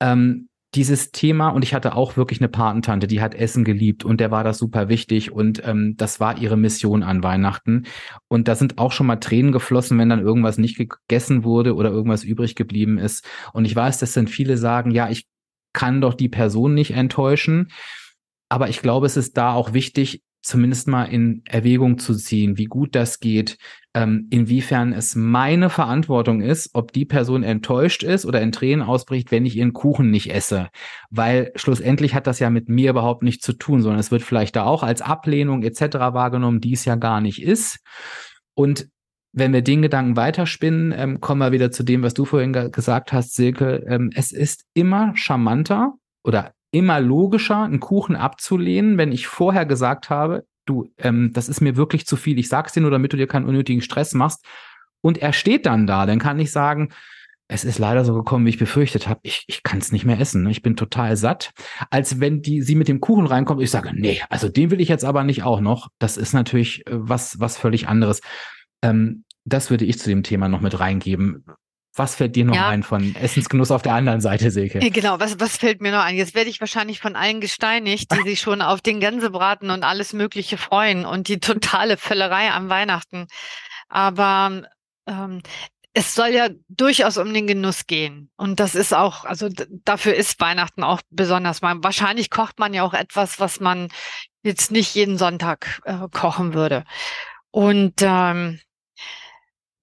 [0.00, 4.20] Ähm, dieses Thema und ich hatte auch wirklich eine Patentante, die hat Essen geliebt und
[4.20, 7.86] der war das super wichtig und ähm, das war ihre Mission an Weihnachten.
[8.28, 11.90] Und da sind auch schon mal Tränen geflossen, wenn dann irgendwas nicht gegessen wurde oder
[11.90, 13.26] irgendwas übrig geblieben ist.
[13.54, 15.26] Und ich weiß, dass dann viele sagen, ja, ich
[15.72, 17.70] kann doch die Person nicht enttäuschen,
[18.50, 22.66] aber ich glaube, es ist da auch wichtig, zumindest mal in Erwägung zu ziehen, wie
[22.66, 23.58] gut das geht,
[23.99, 29.32] ähm, inwiefern es meine Verantwortung ist, ob die Person enttäuscht ist oder in Tränen ausbricht,
[29.32, 30.68] wenn ich ihren Kuchen nicht esse.
[31.11, 34.55] Weil schlussendlich hat das ja mit mir überhaupt nichts zu tun, sondern es wird vielleicht
[34.55, 35.80] da auch als Ablehnung etc.
[36.12, 37.80] wahrgenommen, die es ja gar nicht ist.
[38.55, 38.88] Und
[39.32, 43.12] wenn wir den Gedanken weiterspinnen, ähm, kommen wir wieder zu dem, was du vorhin gesagt
[43.12, 43.84] hast, Silke.
[43.88, 50.09] Ähm, es ist immer charmanter oder immer logischer, einen Kuchen abzulehnen, wenn ich vorher gesagt
[50.09, 52.38] habe, du, ähm, das ist mir wirklich zu viel.
[52.38, 54.44] Ich sag's dir nur, damit du dir keinen unnötigen Stress machst.
[55.00, 56.90] Und er steht dann da, dann kann ich sagen,
[57.48, 59.20] es ist leider so gekommen, wie ich befürchtet habe.
[59.22, 60.42] Ich, ich kann es nicht mehr essen.
[60.42, 60.50] Ne?
[60.50, 61.52] Ich bin total satt.
[61.88, 64.88] Als wenn die sie mit dem Kuchen reinkommt, ich sage, nee, also den will ich
[64.88, 65.88] jetzt aber nicht auch noch.
[65.98, 68.20] Das ist natürlich äh, was, was völlig anderes.
[68.82, 71.44] Ähm, das würde ich zu dem Thema noch mit reingeben.
[71.99, 72.68] Was fällt dir noch ja.
[72.68, 74.78] ein von Essensgenuss auf der anderen Seite, Silke?
[74.78, 76.16] Genau, was, was fällt mir noch ein?
[76.16, 80.12] Jetzt werde ich wahrscheinlich von allen gesteinigt, die sich schon auf den Gänsebraten und alles
[80.12, 83.26] Mögliche freuen und die totale Völlerei am Weihnachten.
[83.88, 84.62] Aber
[85.07, 85.42] ähm,
[85.94, 88.30] es soll ja durchaus um den Genuss gehen.
[88.36, 89.49] Und das ist auch, also
[89.84, 91.61] dafür ist Weihnachten auch besonders.
[91.61, 93.88] Man, wahrscheinlich kocht man ja auch etwas, was man
[94.42, 96.84] jetzt nicht jeden Sonntag äh, kochen würde.
[97.51, 98.61] Und ähm,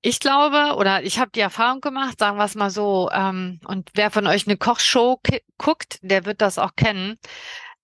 [0.05, 3.89] ich glaube, oder ich habe die Erfahrung gemacht, sagen wir es mal so, ähm, und
[3.95, 5.19] wer von euch eine Kochshow
[5.57, 7.17] guckt, der wird das auch kennen,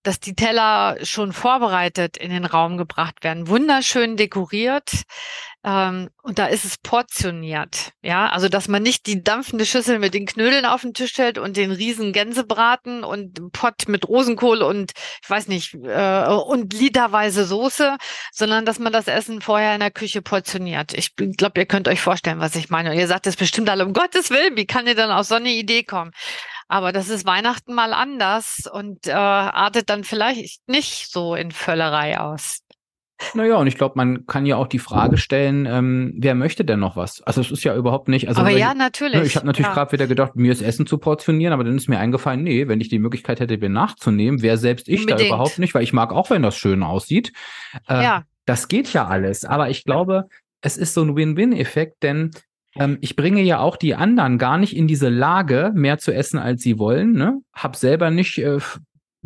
[0.04, 5.04] dass die Teller schon vorbereitet in den Raum gebracht werden, wunderschön dekoriert.
[5.64, 7.92] Ähm, und da ist es portioniert.
[8.02, 11.38] Ja, also dass man nicht die dampfende Schüssel mit den Knödeln auf den Tisch stellt
[11.38, 17.46] und den riesen Gänsebraten und Pott mit Rosenkohl und ich weiß nicht, äh, und literweise
[17.46, 17.98] Soße,
[18.32, 20.94] sondern dass man das Essen vorher in der Küche portioniert.
[20.94, 22.92] Ich glaube, ihr könnt euch vorstellen, was ich meine.
[22.92, 25.36] Und ihr sagt es bestimmt alle, um Gottes Willen, wie kann ihr dann auf so
[25.36, 26.12] eine Idee kommen?
[26.72, 32.18] Aber das ist Weihnachten mal anders und äh, artet dann vielleicht nicht so in Völlerei
[32.18, 32.62] aus.
[33.34, 36.80] Naja, und ich glaube, man kann ja auch die Frage stellen, ähm, wer möchte denn
[36.80, 37.22] noch was?
[37.24, 38.30] Also es ist ja überhaupt nicht.
[38.30, 39.20] Also aber ja, natürlich.
[39.20, 39.74] Ne, ich habe natürlich ja.
[39.74, 42.80] gerade wieder gedacht, mir ist Essen zu portionieren, aber dann ist mir eingefallen, nee, wenn
[42.80, 45.30] ich die Möglichkeit hätte, mir nachzunehmen, wäre selbst ich Unbedingt.
[45.30, 47.34] da überhaupt nicht, weil ich mag auch, wenn das schön aussieht.
[47.90, 48.24] Äh, ja.
[48.46, 49.44] Das geht ja alles.
[49.44, 50.30] Aber ich glaube,
[50.62, 52.32] es ist so ein Win-Win-Effekt, denn
[52.76, 56.40] ähm, ich bringe ja auch die anderen gar nicht in diese Lage, mehr zu essen,
[56.40, 57.14] als sie wollen.
[57.14, 57.42] Ne?
[57.54, 58.60] Hab selber nicht äh,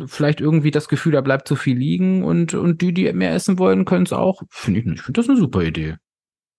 [0.04, 3.58] vielleicht irgendwie das Gefühl, da bleibt zu viel liegen und, und die, die mehr essen
[3.58, 4.42] wollen, können es auch.
[4.50, 4.98] Finde ich nicht.
[4.98, 5.96] Ich finde das eine super Idee.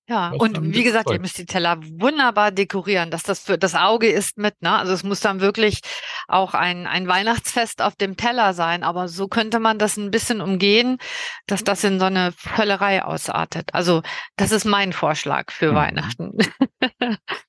[0.10, 4.08] Ja, und wie gesagt, ihr müsst die Teller wunderbar dekorieren, dass das für das Auge
[4.08, 4.72] ist mit, ne?
[4.78, 5.82] Also es muss dann wirklich
[6.30, 10.39] auch ein, ein Weihnachtsfest auf dem Teller sein, aber so könnte man das ein bisschen
[10.39, 10.97] umgehen,
[11.45, 13.74] dass das in so eine Völlerei ausartet.
[13.74, 14.01] Also
[14.38, 15.76] das ist mein Vorschlag für mhm.
[15.76, 16.38] Weihnachten.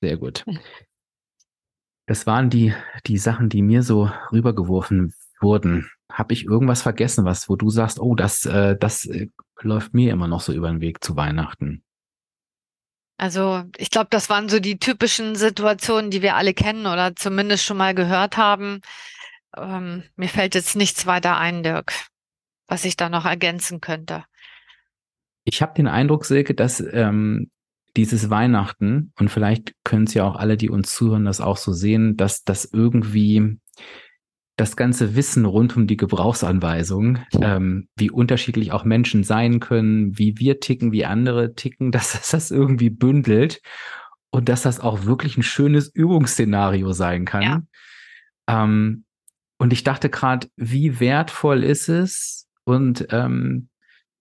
[0.01, 0.45] Sehr gut.
[2.05, 2.73] Das waren die,
[3.05, 5.91] die Sachen, die mir so rübergeworfen wurden.
[6.11, 9.27] Habe ich irgendwas vergessen, was, wo du sagst, oh, das, äh, das äh,
[9.61, 11.83] läuft mir immer noch so über den Weg zu Weihnachten?
[13.19, 17.65] Also ich glaube, das waren so die typischen Situationen, die wir alle kennen oder zumindest
[17.65, 18.79] schon mal gehört haben.
[19.57, 21.91] Ähm, mir fällt jetzt nichts weiter ein, Dirk,
[22.67, 24.23] was ich da noch ergänzen könnte.
[25.43, 27.51] Ich habe den Eindruck, Silke, dass ähm,
[27.97, 31.73] dieses Weihnachten, und vielleicht können es ja auch alle, die uns zuhören, das auch so
[31.73, 33.59] sehen, dass das irgendwie
[34.59, 40.37] das ganze Wissen rund um die Gebrauchsanweisung, ähm, wie unterschiedlich auch Menschen sein können, wie
[40.37, 43.61] wir ticken, wie andere ticken, dass das, das irgendwie bündelt
[44.31, 47.41] und dass das auch wirklich ein schönes Übungsszenario sein kann.
[47.41, 47.61] Ja.
[48.47, 49.05] Ähm,
[49.57, 53.69] und ich dachte gerade, wie wertvoll ist es und ähm,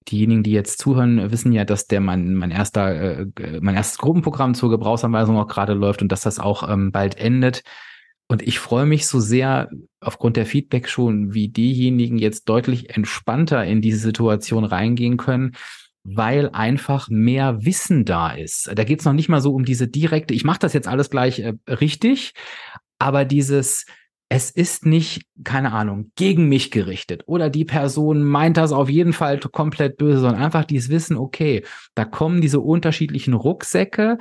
[0.08, 3.26] diejenigen, die jetzt zuhören, wissen ja, dass der mein, mein erster, äh,
[3.60, 7.62] mein erstes Gruppenprogramm zur Gebrauchsanweisung auch gerade läuft und dass das auch ähm, bald endet.
[8.28, 9.70] Und ich freue mich so sehr
[10.00, 15.56] aufgrund der Feedback schon, wie diejenigen jetzt deutlich entspannter in diese Situation reingehen können,
[16.04, 18.70] weil einfach mehr Wissen da ist.
[18.74, 21.10] Da geht es noch nicht mal so um diese direkte, ich mache das jetzt alles
[21.10, 22.34] gleich äh, richtig,
[22.98, 23.86] aber dieses,
[24.28, 29.14] es ist nicht, keine Ahnung, gegen mich gerichtet oder die Person meint das auf jeden
[29.14, 31.64] Fall komplett böse, sondern einfach dieses Wissen, okay,
[31.94, 34.18] da kommen diese unterschiedlichen Rucksäcke,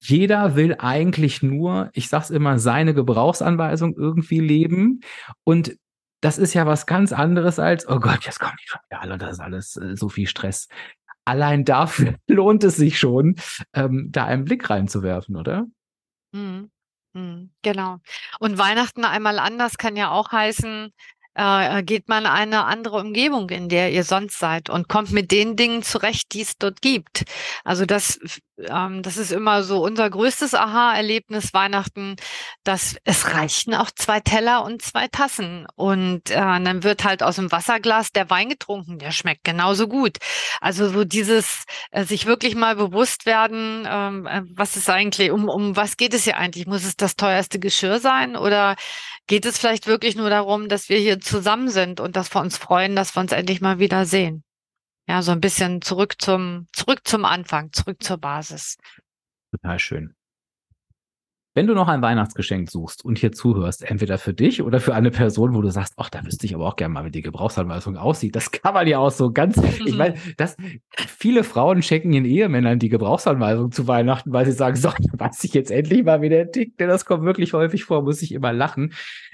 [0.00, 5.00] jeder will eigentlich nur, ich sag's immer, seine Gebrauchsanweisung irgendwie leben.
[5.44, 5.76] Und
[6.20, 9.18] das ist ja was ganz anderes als, oh Gott, jetzt kommen die schon wieder alle,
[9.18, 10.68] das ist alles äh, so viel Stress.
[11.24, 13.36] Allein dafür lohnt es sich schon,
[13.74, 15.66] ähm, da einen Blick reinzuwerfen, oder?
[16.32, 16.70] Mhm.
[17.12, 17.98] Mhm, genau.
[18.38, 20.92] Und Weihnachten einmal anders kann ja auch heißen,
[21.38, 25.30] äh, äh, geht man eine andere Umgebung, in der ihr sonst seid und kommt mit
[25.30, 27.24] den Dingen zurecht, die es dort gibt.
[27.62, 28.18] Also das,
[28.58, 32.16] ähm, das ist immer so unser größtes Aha-Erlebnis Weihnachten,
[32.64, 37.36] dass es reichen auch zwei Teller und zwei Tassen und äh, dann wird halt aus
[37.36, 40.18] dem Wasserglas der Wein getrunken, der schmeckt genauso gut.
[40.60, 45.48] Also so dieses äh, sich wirklich mal bewusst werden, ähm, äh, was ist eigentlich, um,
[45.48, 46.66] um was geht es hier eigentlich?
[46.66, 48.74] Muss es das teuerste Geschirr sein oder
[49.30, 52.56] geht es vielleicht wirklich nur darum, dass wir hier zusammen sind und dass wir uns
[52.58, 54.42] freuen, dass wir uns endlich mal wieder sehen.
[55.08, 58.76] Ja, so ein bisschen zurück zum, zurück zum Anfang, zurück zur Basis.
[59.52, 60.16] Total schön.
[61.52, 65.10] Wenn du noch ein Weihnachtsgeschenk suchst und hier zuhörst, entweder für dich oder für eine
[65.10, 67.96] Person, wo du sagst, ach, da wüsste ich aber auch gerne mal, wie die Gebrauchsanweisung
[67.96, 68.36] aussieht.
[68.36, 70.56] Das kann man ja auch so ganz, ich meine, das,
[70.96, 75.52] viele Frauen schenken ihren Ehemännern die Gebrauchsanweisung zu Weihnachten, weil sie sagen, so, weiß ich
[75.52, 78.52] jetzt endlich mal, wie der tickt, denn das kommt wirklich häufig vor, muss ich immer
[78.52, 78.92] lachen.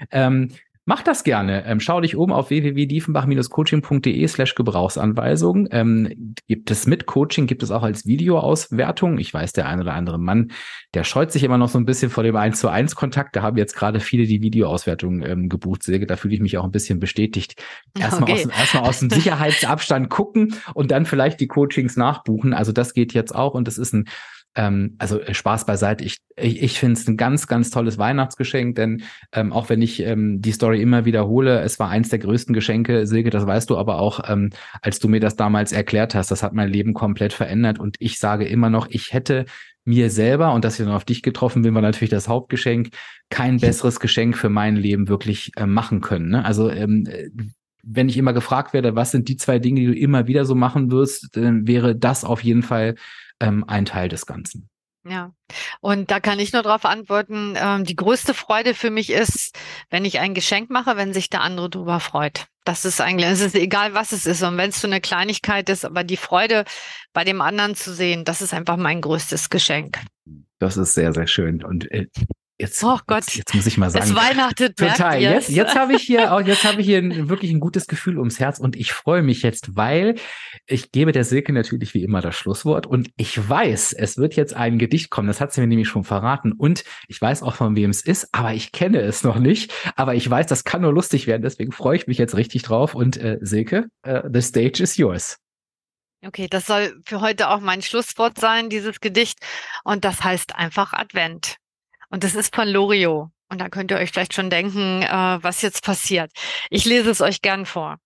[0.09, 0.49] Ähm,
[0.89, 1.65] Mach das gerne.
[1.65, 5.67] Ähm, schau dich um auf www.diefenbach-coaching.de slash Gebrauchsanweisung.
[5.69, 9.17] Ähm, gibt es mit Coaching, gibt es auch als Videoauswertung.
[9.17, 10.53] Ich weiß, der ein oder andere Mann,
[10.93, 13.35] der scheut sich immer noch so ein bisschen vor dem 1 zu 1 Kontakt.
[13.35, 15.83] Da haben jetzt gerade viele die Videoauswertung ähm, gebucht.
[15.83, 17.61] Silke, da fühle ich mich auch ein bisschen bestätigt.
[17.99, 18.45] Erstmal okay.
[18.45, 22.53] aus, erstmal aus dem Sicherheitsabstand gucken und dann vielleicht die Coachings nachbuchen.
[22.53, 24.05] Also das geht jetzt auch und es ist ein
[24.57, 26.03] ähm, also äh, Spaß beiseite.
[26.03, 30.01] Ich, ich, ich finde es ein ganz, ganz tolles Weihnachtsgeschenk, denn ähm, auch wenn ich
[30.01, 33.77] ähm, die Story immer wiederhole, es war eins der größten Geschenke, Silke, das weißt du
[33.77, 34.49] aber auch, ähm,
[34.81, 38.19] als du mir das damals erklärt hast, das hat mein Leben komplett verändert und ich
[38.19, 39.45] sage immer noch, ich hätte
[39.85, 42.89] mir selber und dass ich dann auf dich getroffen bin, war natürlich das Hauptgeschenk,
[43.29, 46.29] kein besseres Geschenk für mein Leben wirklich äh, machen können.
[46.29, 46.43] Ne?
[46.43, 47.07] Also ähm,
[47.89, 50.55] wenn ich immer gefragt werde, was sind die zwei Dinge, die du immer wieder so
[50.55, 52.95] machen wirst, dann wäre das auf jeden Fall
[53.39, 54.69] ähm, ein Teil des Ganzen.
[55.09, 55.31] Ja,
[55.79, 59.57] und da kann ich nur darauf antworten, ähm, die größte Freude für mich ist,
[59.89, 62.47] wenn ich ein Geschenk mache, wenn sich der andere darüber freut.
[62.65, 64.43] Das ist eigentlich, es ist egal, was es ist.
[64.43, 66.65] Und wenn es so eine Kleinigkeit ist, aber die Freude
[67.13, 69.99] bei dem anderen zu sehen, das ist einfach mein größtes Geschenk.
[70.59, 71.63] Das ist sehr, sehr schön.
[71.63, 72.07] Und äh,
[72.59, 73.25] Jetzt, oh Gott.
[73.25, 74.05] Jetzt, jetzt, muss ich mal sagen.
[74.05, 75.21] Es weihnachtet total.
[75.21, 78.17] Jetzt, jetzt habe ich hier auch, jetzt habe ich hier ein, wirklich ein gutes Gefühl
[78.17, 80.15] ums Herz und ich freue mich jetzt, weil
[80.65, 84.55] ich gebe der Silke natürlich wie immer das Schlusswort und ich weiß, es wird jetzt
[84.55, 85.27] ein Gedicht kommen.
[85.27, 88.29] Das hat sie mir nämlich schon verraten und ich weiß auch von wem es ist,
[88.31, 89.71] aber ich kenne es noch nicht.
[89.95, 91.43] Aber ich weiß, das kann nur lustig werden.
[91.43, 95.37] Deswegen freue ich mich jetzt richtig drauf und äh, Silke, uh, the stage is yours.
[96.25, 99.37] Okay, das soll für heute auch mein Schlusswort sein, dieses Gedicht.
[99.83, 101.57] Und das heißt einfach Advent.
[102.09, 103.29] Und das ist von Loriot.
[103.49, 105.07] Und da könnt ihr euch vielleicht schon denken, äh,
[105.41, 106.31] was jetzt passiert.
[106.69, 107.97] Ich lese es euch gern vor.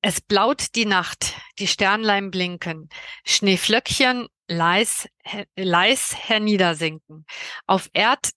[0.00, 2.88] Es blaut die Nacht, die Sternlein blinken,
[3.24, 5.08] Schneeflöckchen leis,
[5.56, 7.26] leis herniedersinken.
[7.66, 8.30] Auf Erd,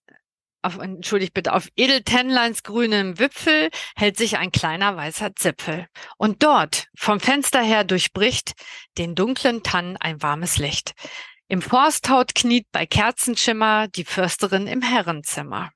[0.64, 5.88] auf, entschuldigt bitte, auf Edeltennleins grünem Wipfel hält sich ein kleiner weißer Zipfel.
[6.18, 8.54] Und dort, vom Fenster her durchbricht
[8.98, 10.94] den dunklen Tannen ein warmes Licht.
[11.52, 15.74] Im Forsthaut kniet bei Kerzenschimmer die Försterin im Herrenzimmer.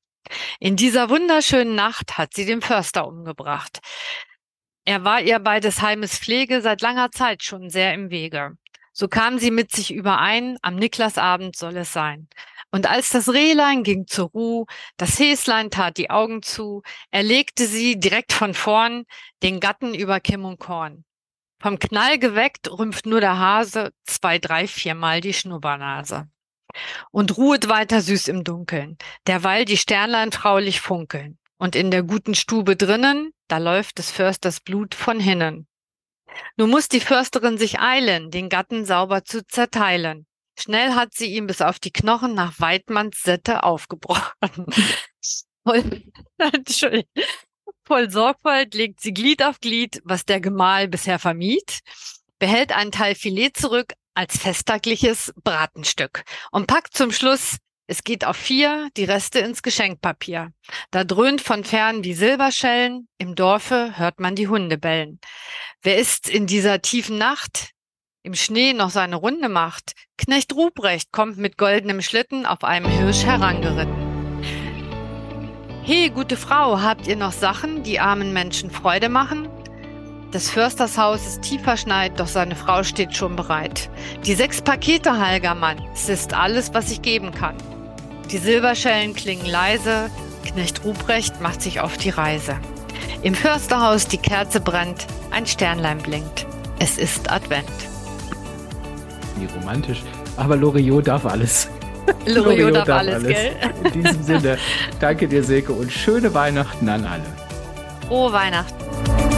[0.61, 3.79] In dieser wunderschönen Nacht hat sie den Förster umgebracht.
[4.85, 8.57] Er war ihr bei des Heimes Pflege seit langer Zeit schon sehr im Wege.
[8.93, 12.29] So kam sie mit sich überein, am Niklasabend soll es sein.
[12.71, 14.65] Und als das Rehlein ging zur Ruh,
[14.95, 19.03] das Häslein tat die Augen zu, erlegte sie direkt von vorn
[19.43, 21.03] den Gatten über Kim und Korn.
[21.59, 26.27] Vom Knall geweckt rümpft nur der Hase zwei, drei, viermal die Schnubbernase.
[27.11, 28.97] Und ruhet weiter süß im Dunkeln,
[29.27, 31.37] derweil die Sternlein traulich funkeln.
[31.57, 35.67] Und in der guten Stube drinnen, da läuft des Försters Blut von hinnen.
[36.57, 40.27] Nun muss die Försterin sich eilen, den Gatten sauber zu zerteilen.
[40.57, 44.33] Schnell hat sie ihm bis auf die Knochen nach Weidmanns Sitte aufgebrochen.
[45.63, 45.83] voll,
[47.85, 51.79] voll Sorgfalt legt sie Glied auf Glied, was der Gemahl bisher vermied,
[52.39, 57.57] behält einen Teil Filet zurück als festtagliches Bratenstück und packt zum Schluss
[57.87, 60.51] es geht auf vier, die Reste ins Geschenkpapier.
[60.89, 65.19] Da dröhnt von fern die Silberschellen, im Dorfe hört man die Hunde bellen.
[65.83, 67.71] Wer ist in dieser tiefen Nacht
[68.23, 69.93] im Schnee noch seine Runde macht?
[70.17, 74.04] Knecht Ruprecht kommt mit goldenem Schlitten auf einem Hirsch herangeritten.
[75.87, 79.47] He, gute Frau, habt ihr noch Sachen, die armen Menschen Freude machen?
[80.33, 83.87] Des Försters Haus ist tief verschneit, doch seine Frau steht schon bereit.
[84.25, 87.55] Die sechs Pakete, Halgermann, es ist alles, was ich geben kann.
[88.31, 90.09] Die Silberschellen klingen leise,
[90.43, 92.57] Knecht Ruprecht macht sich auf die Reise.
[93.21, 96.47] Im Försterhaus die Kerze brennt, ein Sternlein blinkt.
[96.79, 97.69] Es ist Advent.
[99.37, 100.01] Wie romantisch.
[100.35, 101.69] Aber Loriot darf alles.
[102.25, 103.37] Loriot darf, darf, alles, alles?
[103.93, 104.57] In diesem Sinne,
[104.99, 107.23] danke dir, Silke, und schöne Weihnachten an alle.
[108.07, 109.34] Frohe Weihnachten.